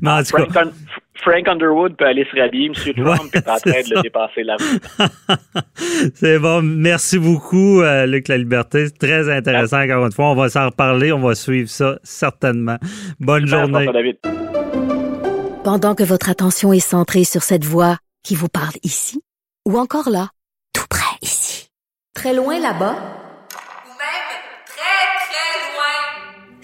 [0.00, 0.62] Mais en tout cas,
[1.20, 2.72] Frank, Un- Frank Underwood peut aller se rhabiller, M.
[2.94, 3.94] Trump est en train de ça.
[3.96, 4.56] le dépasser là
[6.14, 6.62] C'est bon.
[6.62, 8.86] Merci beaucoup, euh, Luc La Liberté.
[8.86, 10.26] C'est très intéressant, encore une fois.
[10.30, 11.12] On va s'en reparler.
[11.12, 12.78] On va suivre ça certainement.
[13.20, 13.86] Bonne journée.
[13.92, 14.16] David.
[15.64, 19.20] Pendant que votre attention est centrée sur cette voix qui vous parle ici,
[19.66, 20.28] ou encore là,
[20.72, 21.68] tout près ici,
[22.14, 24.28] très loin là-bas, Ou même
[24.66, 26.57] très, très loin.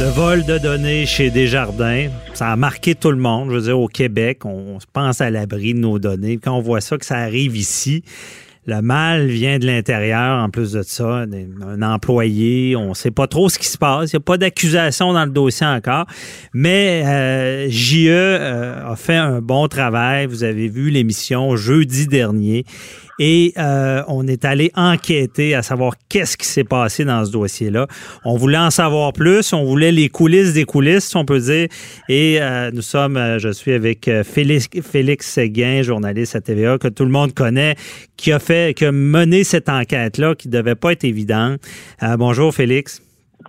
[0.00, 3.50] Le vol de données chez Desjardins, ça a marqué tout le monde.
[3.50, 6.38] Je veux dire, au Québec, on se pense à l'abri de nos données.
[6.38, 8.02] Quand on voit ça, que ça arrive ici,
[8.66, 11.26] le mal vient de l'intérieur, en plus de ça,
[11.64, 14.10] un employé, on ne sait pas trop ce qui se passe.
[14.10, 16.06] Il n'y a pas d'accusation dans le dossier encore.
[16.52, 20.26] Mais euh, JE euh, a fait un bon travail.
[20.26, 22.64] Vous avez vu l'émission jeudi dernier.
[23.18, 27.86] Et euh, on est allé enquêter à savoir qu'est-ce qui s'est passé dans ce dossier-là.
[28.24, 29.52] On voulait en savoir plus.
[29.52, 31.68] On voulait les coulisses des coulisses, si on peut dire.
[32.08, 36.78] Et euh, nous sommes, euh, je suis avec euh, Félix, Félix Séguin, journaliste à TVA,
[36.78, 37.76] que tout le monde connaît,
[38.16, 41.60] qui a fait, qui a mené cette enquête-là, qui devait pas être évidente.
[42.02, 43.03] Euh, bonjour, Félix.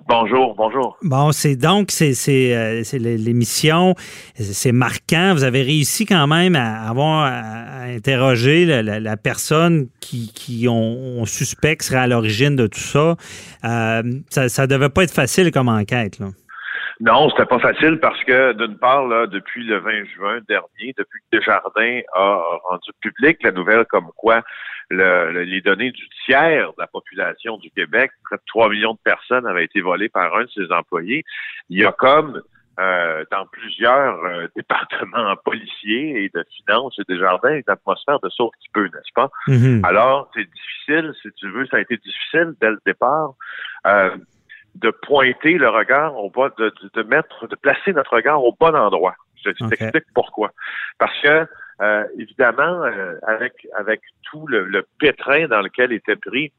[0.08, 0.98] Bonjour, bonjour.
[1.02, 3.96] Bon, c'est donc c'est c'est euh, c'est l'émission,
[4.36, 5.34] c'est marquant.
[5.34, 10.68] Vous avez réussi quand même à avoir à, interroger la, la- la personne qui qui
[10.70, 10.74] on,
[11.22, 13.16] on suspecte serait à l'origine de tout ça.
[13.64, 14.48] Euh, ça.
[14.48, 16.28] Ça devait pas être facile comme enquête là.
[17.02, 21.20] Non, c'était pas facile parce que, d'une part, là, depuis le 20 juin dernier, depuis
[21.30, 22.40] que Desjardins a
[22.70, 24.44] rendu public la nouvelle comme quoi
[24.90, 28.94] le- le- les données du tiers de la population du Québec, près de 3 millions
[28.94, 31.24] de personnes, avaient été volées par un de ses employés,
[31.70, 32.42] il y a comme
[32.78, 38.52] euh, dans plusieurs euh, départements policiers et de finances et Desjardins, une atmosphère de saut
[38.60, 39.30] petit peu, n'est-ce pas?
[39.48, 39.82] Mhm.
[39.86, 43.32] Alors, c'est difficile, si tu veux, ça a été difficile dès le départ
[43.88, 44.10] euh,
[44.76, 48.54] de pointer le regard au bas, de, de, de mettre, de placer notre regard au
[48.60, 49.16] bon endroit.
[49.46, 50.52] Je t'explique pourquoi.
[50.98, 51.48] Parce que,
[51.82, 56.52] euh, évidemment, euh, avec avec tout le, le pétrin dans lequel étaient pris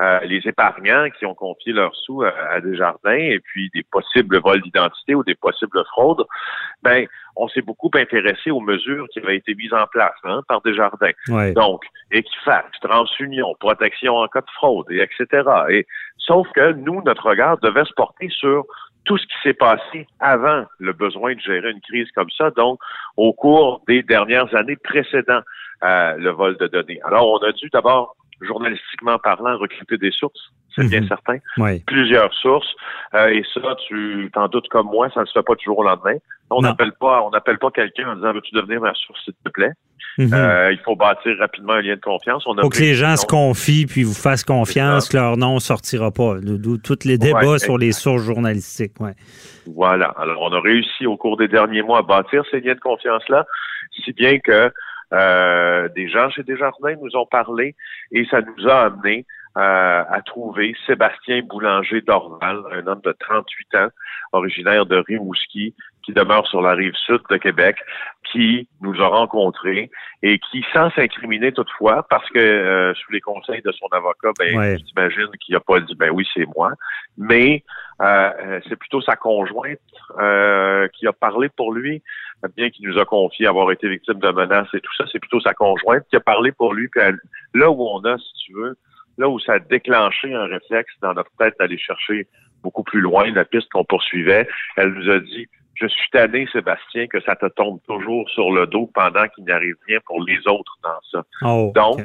[0.00, 4.38] euh, les épargnants qui ont confié leurs sous à, à Desjardins et puis des possibles
[4.38, 6.24] vols d'identité ou des possibles fraudes,
[6.82, 7.04] ben,
[7.34, 11.10] on s'est beaucoup intéressé aux mesures qui avaient été mises en place hein, par Desjardins.
[11.28, 11.52] Ouais.
[11.52, 15.42] Donc, Equifax, TransUnion, protection en cas de fraude, et etc.
[15.70, 15.86] Et,
[16.18, 18.66] sauf que nous, notre regard devait se porter sur
[19.08, 22.78] tout ce qui s'est passé avant le besoin de gérer une crise comme ça, donc
[23.16, 25.40] au cours des dernières années précédant
[25.82, 27.00] euh, le vol de données.
[27.04, 31.08] Alors, on a dû d'abord, journalistiquement parlant, recruter des sources, c'est bien Mhm.
[31.08, 31.82] certain, Ouais.
[31.86, 32.72] plusieurs sources,
[33.14, 35.78] euh, et ça, tu t'en doutes comme moi, ça ne se fait pas du jour
[35.78, 36.16] au lendemain.
[36.50, 39.50] On n'appelle pas, on n'appelle pas quelqu'un en disant veux-tu devenir ma source, s'il te
[39.50, 39.72] plaît?
[40.16, 40.30] Mhm.
[40.32, 42.44] Euh, il faut bâtir rapidement un lien de confiance.
[42.46, 45.58] On a Faut que les gens se confient puis vous fassent confiance que leur nom
[45.60, 46.36] sortira pas.
[46.40, 48.98] D'où tous les débats Ouais, sur les sources journalistiques.
[49.00, 49.14] Ouais.
[49.66, 50.06] Voilà.
[50.18, 53.46] Alors, on a réussi au cours des derniers mois à bâtir ces liens de confiance-là,
[54.04, 54.72] si bien que
[55.12, 57.74] des gens chez Desjardins nous ont parlé
[58.12, 59.26] et ça nous a amené
[59.58, 63.88] euh, à trouver Sébastien Boulanger d'Orval, un homme de 38 ans,
[64.32, 67.76] originaire de Rimouski, qui demeure sur la rive sud de Québec,
[68.32, 69.90] qui nous a rencontrés
[70.22, 74.56] et qui, sans s'incriminer toutefois, parce que euh, sous les conseils de son avocat, ben,
[74.58, 74.76] Ouais.
[74.86, 76.70] j'imagine qu'il n'a pas dit ben oui, c'est moi,
[77.18, 77.64] mais
[78.00, 79.78] euh, euh, c'est plutôt sa conjointe
[80.20, 82.02] euh, qui a parlé pour lui,
[82.56, 85.40] bien qu'il nous a confié avoir été victime de menaces et tout ça, c'est plutôt
[85.40, 86.88] sa conjointe qui a parlé pour lui.
[86.88, 87.18] Puis elle-
[87.54, 88.76] là où on a, si tu veux,
[89.18, 92.26] là où ça a déclenché un réflexe dans notre tête d'aller chercher
[92.62, 95.46] beaucoup plus loin la piste qu'on poursuivait, elle nous a dit
[95.80, 99.76] je suis tanné, Sébastien, que ça te tombe toujours sur le dos pendant qu'il n'arrive
[99.86, 101.24] rien pour les autres dans ça.
[101.42, 102.04] Oh, Donc,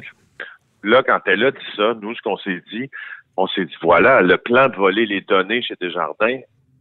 [0.84, 2.88] là, quand elle a dit ça, nous, ce qu'on s'est dit,
[3.36, 6.38] on s'est dit, voilà, le plan de voler les données chez Desjardins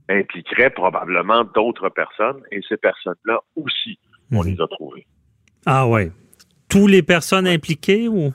[0.08, 3.98] impliquerait probablement d'autres personnes, et ces personnes-là aussi,
[4.32, 4.52] on Mhm.
[4.52, 5.08] les a trouvées.
[5.66, 6.12] Ah ouais.
[6.70, 8.34] Tous les personnes impliquées ou?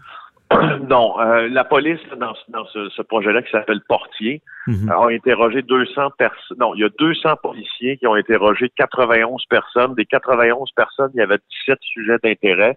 [0.89, 4.91] non, euh, la police, dans, ce- dans ce, ce projet-là qui s'appelle Portier, Mhm.
[4.91, 6.59] a interrogé 200 personnes.
[6.59, 9.95] Non, il y a 200 policiers qui ont interrogé 91 personnes.
[9.95, 12.77] Des 91 personnes, il y avait 17 sujets d'intérêt.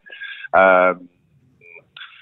[0.56, 0.94] Euh,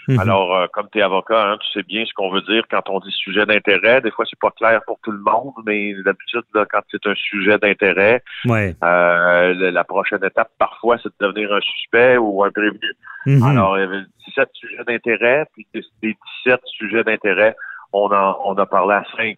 [0.10, 0.20] Mhm.
[0.20, 2.90] Alors, euh, comme tu es avocat, hein, tu sais bien ce qu'on veut dire quand
[2.90, 4.02] on dit sujet d'intérêt.
[4.02, 7.14] Des fois, c'est pas clair pour tout le monde, mais d'habitude, là, quand c'est un
[7.14, 8.76] sujet d'intérêt, Ouais.
[8.84, 12.92] euh, la prochaine étape, parfois, c'est de devenir un suspect ou un prévenu.
[13.28, 13.44] Mhm.
[13.44, 17.56] Alors, il y avait 17 sujets d'intérêt, puis des des 17 sujets d'intérêt,
[17.94, 19.38] on, en, on a parlé à cinq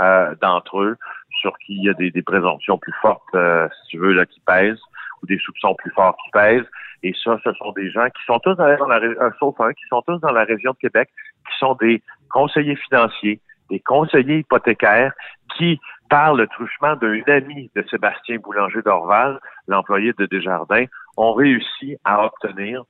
[0.00, 0.96] euh, d'entre eux
[1.40, 4.24] sur qui il y a des, des présomptions plus fortes, euh, si tu veux, là,
[4.24, 4.80] qui pèsent,
[5.22, 6.68] ou des soupçons plus forts qui pèsent.
[7.02, 9.30] Et ça, ce sont des gens qui sont tous dans la, dans la ré- euh,
[9.38, 11.08] sauf un, qui sont tous dans la région de Québec,
[11.50, 15.12] qui sont des conseillers financiers, des conseillers hypothécaires,
[15.56, 20.84] qui, par le truchement d'un ami de Sébastien Boulanger d'Orval, l'employé de Desjardins,
[21.16, 22.84] ont réussi à obtenir,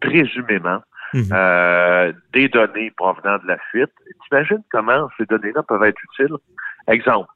[0.00, 0.80] présumément,
[1.14, 1.28] Mhm.
[1.32, 3.90] euh, des données provenant de la fuite.
[4.24, 6.34] T'imagines comment ces données-là peuvent être utiles?
[6.88, 7.28] Exemple.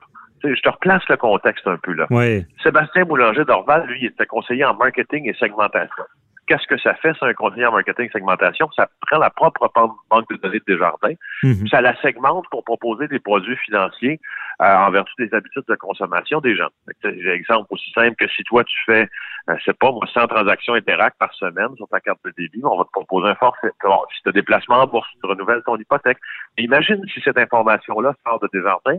[0.45, 2.07] Je te replace le contexte un peu là.
[2.11, 2.45] Oui.
[2.63, 6.05] Sébastien Boulanger d'Orval, lui, il était conseiller en marketing et segmentation.
[6.47, 8.71] Qu'est-ce que ça fait, c'est un conseiller en marketing et segmentation?
[8.75, 11.13] Ça prend la propre ban- banque de données de Desjardins,
[11.43, 11.69] Mhm.
[11.69, 14.19] ça la segmente pour proposer des produits financiers
[14.63, 16.69] euh, en vertu des habitudes de consommation des gens.
[17.05, 19.09] Exemple aussi simple que si toi, tu fais,
[19.51, 22.61] euh, je sais pas, moi, 100 transactions Interact par semaine sur ta carte de débit,
[22.65, 23.71] on va te proposer un forfait.
[23.85, 26.19] Bon, si tu as des placements en bourse, tu renouvelles ton hypothèque.
[26.57, 28.99] Mais imagine si cette information-là sort de Desjardins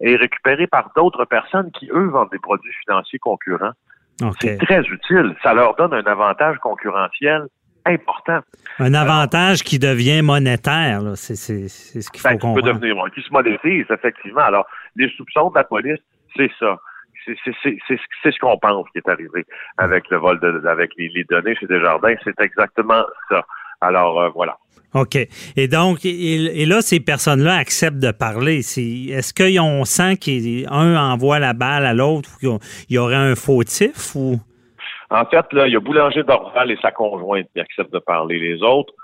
[0.00, 3.72] est récupérée par d'autres personnes qui, eux, vendent des produits financiers concurrents.
[4.22, 4.36] OK.
[4.40, 5.34] C'est très utile.
[5.42, 7.46] Ça leur donne un avantage concurrentiel
[7.86, 8.40] important.
[8.78, 11.16] Un avantage qui devient monétaire, là.
[11.16, 12.80] C'est c'est- c'est ce qu'il faut Ben, qui peut comprendre.
[12.80, 14.40] devenir, qui se monétise, effectivement.
[14.40, 14.66] Alors,
[14.96, 15.98] les soupçons de la police,
[16.36, 16.78] c'est ça.
[17.26, 19.44] C'est c'est- c'est- c'est- c'est ce qu'on pense qui est arrivé
[19.78, 22.14] avec le vol de, avec les, les données chez Desjardins.
[22.24, 23.44] C'est exactement ça.
[23.80, 24.56] Alors, euh, voilà.
[24.94, 25.16] OK.
[25.56, 28.58] Et donc, et, et là, ces personnes-là acceptent de parler.
[28.58, 34.14] Est-ce qu'on sent qu'un envoie la balle à l'autre ou qu'il y aurait un fautif
[34.14, 34.38] ou?
[35.10, 38.38] En fait, là, il y a Boulanger d'Orval et sa conjointe qui acceptent de parler.
[38.38, 38.94] Les autres,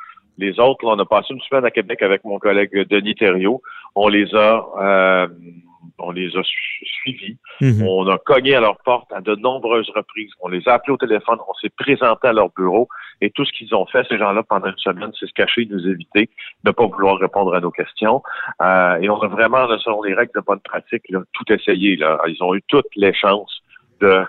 [0.40, 3.62] les autres, là, on a passé une semaine à Québec avec mon collègue Denis Thériault.
[3.94, 5.28] On les a, euh,
[5.98, 7.36] on les a su- suivis.
[7.60, 7.86] Mhm.
[7.86, 10.30] On a cogné à leur porte à de nombreuses reprises.
[10.40, 11.38] On les a appelés au téléphone.
[11.48, 12.88] On s'est présenté à leur bureau.
[13.20, 15.86] Et tout ce qu'ils ont fait, ces gens-là, pendant une semaine, c'est se cacher, nous
[15.86, 16.30] éviter,
[16.64, 18.22] ne pas vouloir répondre à nos questions.
[18.62, 21.96] Euh, et on a vraiment, selon les règles de bonne pratique, là, tout essayé.
[21.96, 22.18] Là.
[22.28, 23.62] Ils ont eu toutes les chances
[24.00, 24.24] de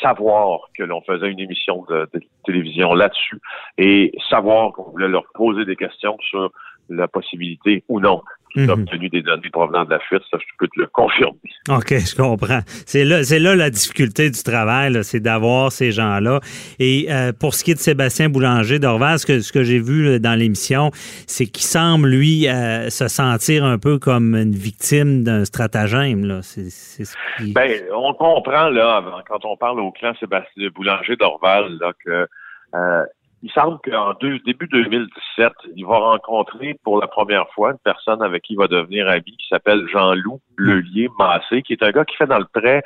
[0.00, 2.08] savoir que l'on faisait une émission de,
[2.44, 3.40] télévision là-dessus
[3.78, 6.50] et savoir qu'on voulait leur poser des questions sur
[6.88, 8.22] la possibilité ou non
[8.56, 8.70] aient Mhm.
[8.70, 10.22] obtenu des données provenant de la fuite.
[10.30, 11.38] Ça, je peux te le confirmer.
[11.68, 12.60] OK, je comprends.
[12.86, 16.40] C'est là, c'est là la difficulté du travail, c'est d'avoir ces gens-là.
[16.78, 19.78] Et euh, pour ce qui est de Sébastien Boulanger d'Orval, ce que, ce que j'ai
[19.78, 20.90] vu là, dans l'émission,
[21.26, 26.24] c'est qu'il semble, lui, euh, se sentir un peu comme une victime d'un stratagème.
[26.24, 26.42] Là.
[26.42, 26.60] Ce
[27.38, 27.52] qui...
[27.52, 32.26] Ben, on comprend, là, quand on parle au clan Sébastien Boulanger d'Orval, là, que
[32.74, 33.04] euh,
[33.42, 38.22] il semble qu'en deux- début 2017, il va rencontrer pour la première fois une personne
[38.22, 42.04] avec qui il va devenir ami qui s'appelle Jean-Loup Lelier Massé, qui est un gars
[42.04, 42.82] qui fait dans le prêt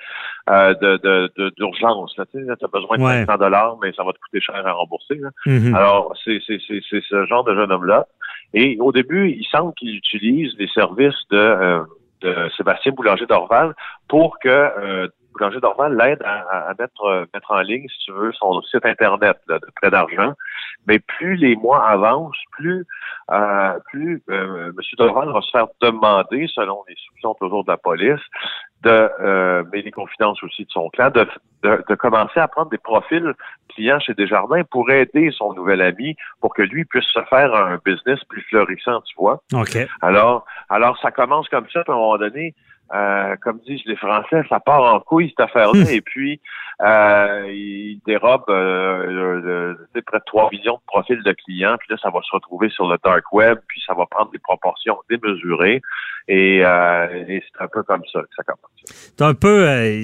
[0.48, 2.14] euh, de, de, de- d'urgence.
[2.14, 3.24] Tu as besoin de Ouais.
[3.26, 5.16] 500 dollars, mais ça va te coûter cher à rembourser.
[5.16, 5.28] là.
[5.46, 5.74] Mhm.
[5.74, 8.06] Alors, c'est, ce genre de jeune homme-là.
[8.54, 11.82] Et au début, il semble qu'il utilise les services de, euh,
[12.22, 13.74] de Sébastien Boulanger d'Orval
[14.08, 17.98] pour que euh, Boulanger d'Orval l'aide à, à- à mettre, euh, mettre en ligne, si
[18.06, 20.32] tu veux, son site Internet là, de prêt d'argent.
[20.86, 22.86] Mais plus les mois avancent, plus,
[23.30, 24.74] euh, plus euh, M.
[24.98, 28.20] Dorval va se faire demander, selon les soupçons toujours de la police,
[28.82, 31.26] de, euh, mais les confidences aussi de son clan, de,
[31.64, 33.32] de, de commencer à prendre des profils
[33.74, 37.78] clients chez Desjardins pour aider son nouvel ami pour que lui puisse se faire un
[37.84, 39.40] business plus florissant, tu vois.
[39.54, 39.76] OK.
[40.02, 42.54] Alors, alors ça commence comme ça, puis à un moment donné,
[42.94, 46.40] euh, comme disent les Français, ça part en couille cette affaire-là, et puis
[46.82, 51.96] euh, il dérobe euh, sais, près de 3 millions de profils de clients, puis là,
[52.02, 55.80] ça va se retrouver sur le dark web, puis ça va prendre des proportions démesurées,
[56.28, 58.60] et, euh, et c'est un peu comme ça que ça commence.
[58.84, 60.00] C'est un peu euh,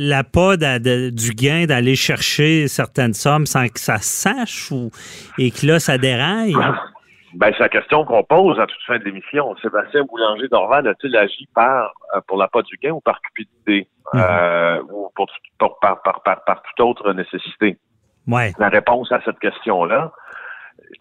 [0.00, 4.90] la de- du gain d'aller chercher certaines sommes sans que ça sache ou,
[5.38, 6.54] et que là, ça déraille.
[7.34, 9.56] Ben, c'est la question qu'on pose à toute fin de l'émission.
[9.56, 13.88] Sébastien Boulanger d'Orval a-t-il agi par euh, pour la pas du gain ou par cupidité?
[14.14, 15.26] Euh, ou pour,
[15.58, 17.78] pour- par, par, par, par toute autre nécessité?
[18.28, 18.52] Ouais.
[18.58, 20.12] La réponse à cette question-là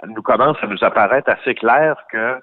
[0.08, 2.40] nous commence à nous apparaître assez clair que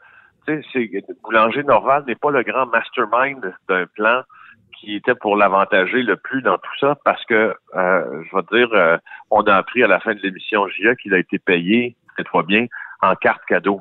[0.46, 4.22] tu sais, c'est- Boulanger d'Orval n'est pas le grand mastermind d'un plan
[4.78, 8.56] qui était pour l'avantager le plus dans tout ça parce que, euh, je vais te
[8.56, 8.96] dire, euh,
[9.30, 11.96] on a appris à la fin de l'émission JA qu'il a été payé,
[12.28, 12.66] fois bien,
[13.02, 13.80] en carte cadeau.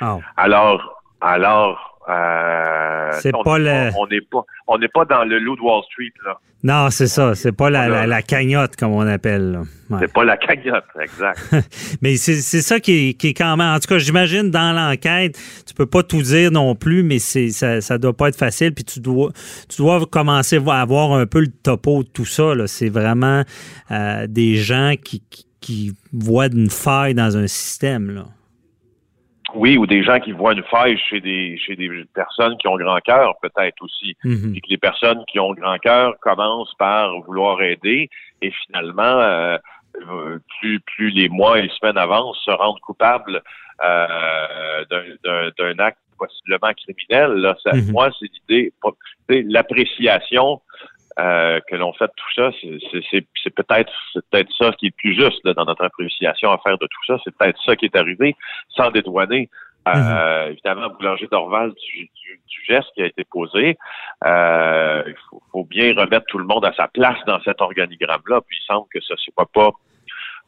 [0.00, 0.20] Oh.
[0.36, 5.24] Alors, alors, euh, C'est on pas n'est le- on n'est pas, on n'est pas dans
[5.24, 6.38] le loup de Wall Street là.
[6.62, 7.34] Non, c'est ça.
[7.34, 9.60] C'est pas la, la, la cagnotte, comme on appelle.
[9.88, 9.96] Ouais.
[10.00, 11.40] C'est pas la cagnotte, exact.
[12.02, 13.74] mais c'est c'est ça qui est, qui est quand même.
[13.74, 17.48] En tout cas, j'imagine dans l'enquête, tu peux pas tout dire non plus, mais c'est
[17.48, 18.74] ça, ça doit pas être facile.
[18.74, 19.30] Puis tu dois,
[19.70, 22.54] tu dois commencer à avoir un peu le topo de tout ça.
[22.54, 22.66] là.
[22.66, 23.42] C'est vraiment
[23.90, 28.10] euh, des gens qui, qui, qui voient une faille dans un système.
[28.14, 28.24] Là.
[29.54, 32.76] Oui, ou des gens qui voient une faille chez des chez des personnes qui ont
[32.76, 34.16] grand cœur, peut-être aussi.
[34.24, 34.52] Mhm.
[34.52, 38.08] Puis que les personnes qui ont grand cœur commencent par vouloir aider
[38.42, 39.58] et finalement, euh,
[40.60, 43.42] plus plus les mois et les semaines avancent, se rendent coupables
[43.82, 44.84] euh,
[45.58, 47.32] d'un- acte possiblement criminel.
[47.40, 47.90] Là, Ça- Mhm.
[47.92, 48.72] Moi, c'est l'idée,
[49.48, 50.60] l'appréciation
[51.20, 52.50] euh, que l'on fait tout ça,
[53.10, 53.92] c'est peut-être
[54.30, 57.18] peut-être ça qui est plus juste dans notre appréciation à faire de tout ça.
[57.24, 58.36] C'est peut-être ça qui est arrivé
[58.70, 59.50] sans dédouaner.
[59.88, 60.52] Euh, mm-hmm.
[60.52, 63.76] Évidemment, Boulanger d'Orval du, du, geste qui a été posé.
[64.24, 65.14] Euh, il
[65.52, 68.40] faut, bien remettre tout le monde à sa place dans cet organigramme-là.
[68.46, 69.70] Puis il semble que ce soit pas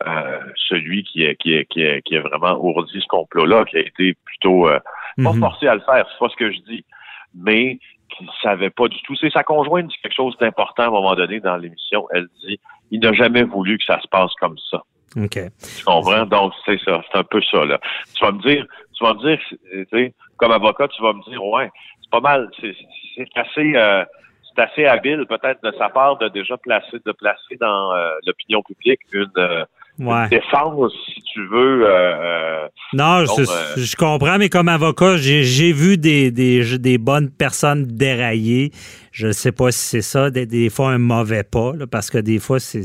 [0.07, 3.77] euh, celui qui est, qui est, qui est, qui est vraiment ourdi ce complot-là, qui
[3.77, 4.81] a été plutôt pas
[5.19, 5.41] mm-hmm.
[5.41, 6.85] forcé à le faire, c'est pas ce que je dis,
[7.35, 7.79] mais
[8.17, 9.15] qui ne savait pas du tout.
[9.17, 12.07] C'est sa conjointe dit quelque chose d'important à un moment donné dans l'émission.
[12.13, 12.59] Elle dit
[12.91, 14.83] il n'a jamais voulu que ça se passe comme ça.
[15.17, 15.39] OK.
[15.79, 16.27] Tu comprends?
[16.27, 17.03] Donc, c'est ça.
[17.11, 17.79] C'est un peu ça, là.
[18.15, 21.23] Tu vas me dire, tu vas me dire, tu sais, comme avocat, tu vas me
[21.29, 22.75] dire, ouais, c'est pas mal, c'est
[23.35, 24.05] assez, euh,
[24.55, 28.63] c'est assez habile, peut-être, de sa part, de déjà placer, de placer dans euh, l'opinion
[28.63, 29.65] publique une, euh,
[29.99, 30.29] ouais.
[30.29, 31.87] défense, si tu veux.
[31.87, 37.85] Euh, non, je, je, comprends, mais comme avocat, j'ai vu des, des, des, bonnes personnes
[37.85, 38.73] dérailler.
[39.13, 42.11] Je ne sais pas si c'est ça, des, des, fois un mauvais pas, là, parce
[42.11, 42.85] que des fois, c'est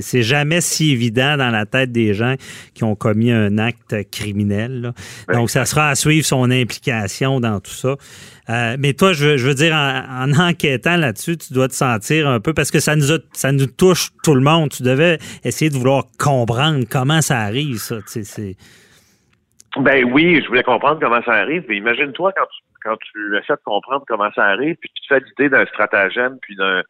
[0.00, 2.34] c'est jamais si évident dans la tête des gens
[2.74, 4.92] qui ont commis un acte criminel.
[5.32, 7.96] Donc, ça sera à suivre son implication dans tout ça.
[8.50, 12.54] Euh, mais toi, je, veux dire, en, enquêtant là-dessus, tu dois te sentir un peu,
[12.54, 14.70] parce que ça nous, ça nous touche tout le monde.
[14.70, 17.96] Tu devais essayer de vouloir comprendre comment ça arrive, ça.
[19.76, 21.64] Ben oui, je voulais comprendre comment ça arrive.
[21.68, 25.14] Mais imagine-toi quand tu, quand tu essaies de comprendre comment ça arrive, puis tu te
[25.14, 26.82] fais l'idée d'un stratagème, puis d'un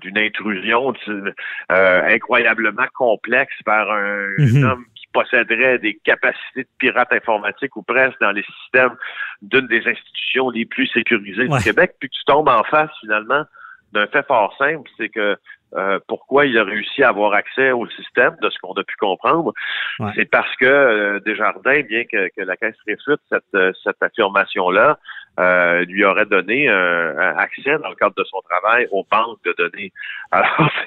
[0.00, 4.64] d'une intrusion euh, incroyablement complexe par un, mhm.
[4.64, 8.96] homme qui posséderait des capacités de pirate informatique ou presque dans les systèmes
[9.42, 13.44] d'une des institutions les plus sécurisées du Québec, puis tu tombes en face finalement
[13.92, 15.36] d'un fait fort simple, c'est que
[15.76, 18.94] euh, pourquoi il a réussi à avoir accès au système, de ce qu'on a pu
[18.96, 19.52] comprendre,
[20.14, 24.98] c'est parce que euh, Desjardins, bien que, que, la Caisse réfute cette, euh, cette affirmation-là,
[25.40, 29.54] euh, lui aurait donné un accès dans le cadre de son travail aux banques de
[29.56, 29.92] données.
[30.30, 30.70] Alors,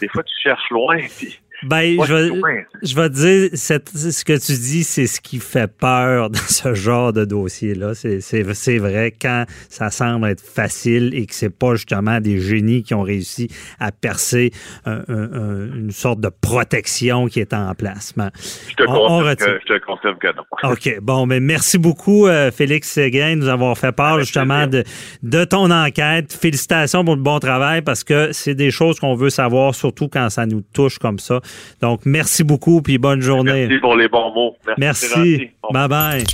[0.00, 4.38] des fois, tu cherches loin, puis ben, je, vais, je vais te dire, ce que
[4.38, 7.92] tu dis, c'est ce qui fait peur dans ce genre de dossier-là.
[7.94, 12.94] C'est vrai quand ça semble être facile et que c'est pas justement des génies qui
[12.94, 13.48] ont réussi
[13.78, 14.52] à percer
[14.86, 18.14] une sorte de protection qui est en place.
[18.16, 20.44] je, te confirme que, non.
[20.70, 20.98] OK.
[21.00, 24.84] Bon, mais merci beaucoup, euh, Félix Séguin, de nous avoir fait part justement de,
[25.22, 26.32] de ton enquête.
[26.32, 30.30] Félicitations pour le bon travail parce que c'est des choses qu'on veut savoir, surtout quand
[30.30, 31.40] ça nous touche comme ça.
[31.80, 33.66] Donc, merci beaucoup, puis bonne journée.
[33.66, 34.56] Merci pour les bons mots.
[34.78, 35.50] Merci.
[35.72, 36.24] Bye-bye.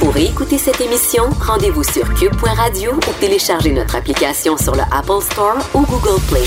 [0.00, 5.56] Pour écouter cette émission, rendez-vous sur cube.radio ou téléchargez notre application sur le Apple Store
[5.74, 6.44] ou Google Play.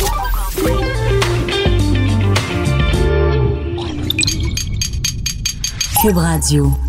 [6.01, 6.86] Cube Radio.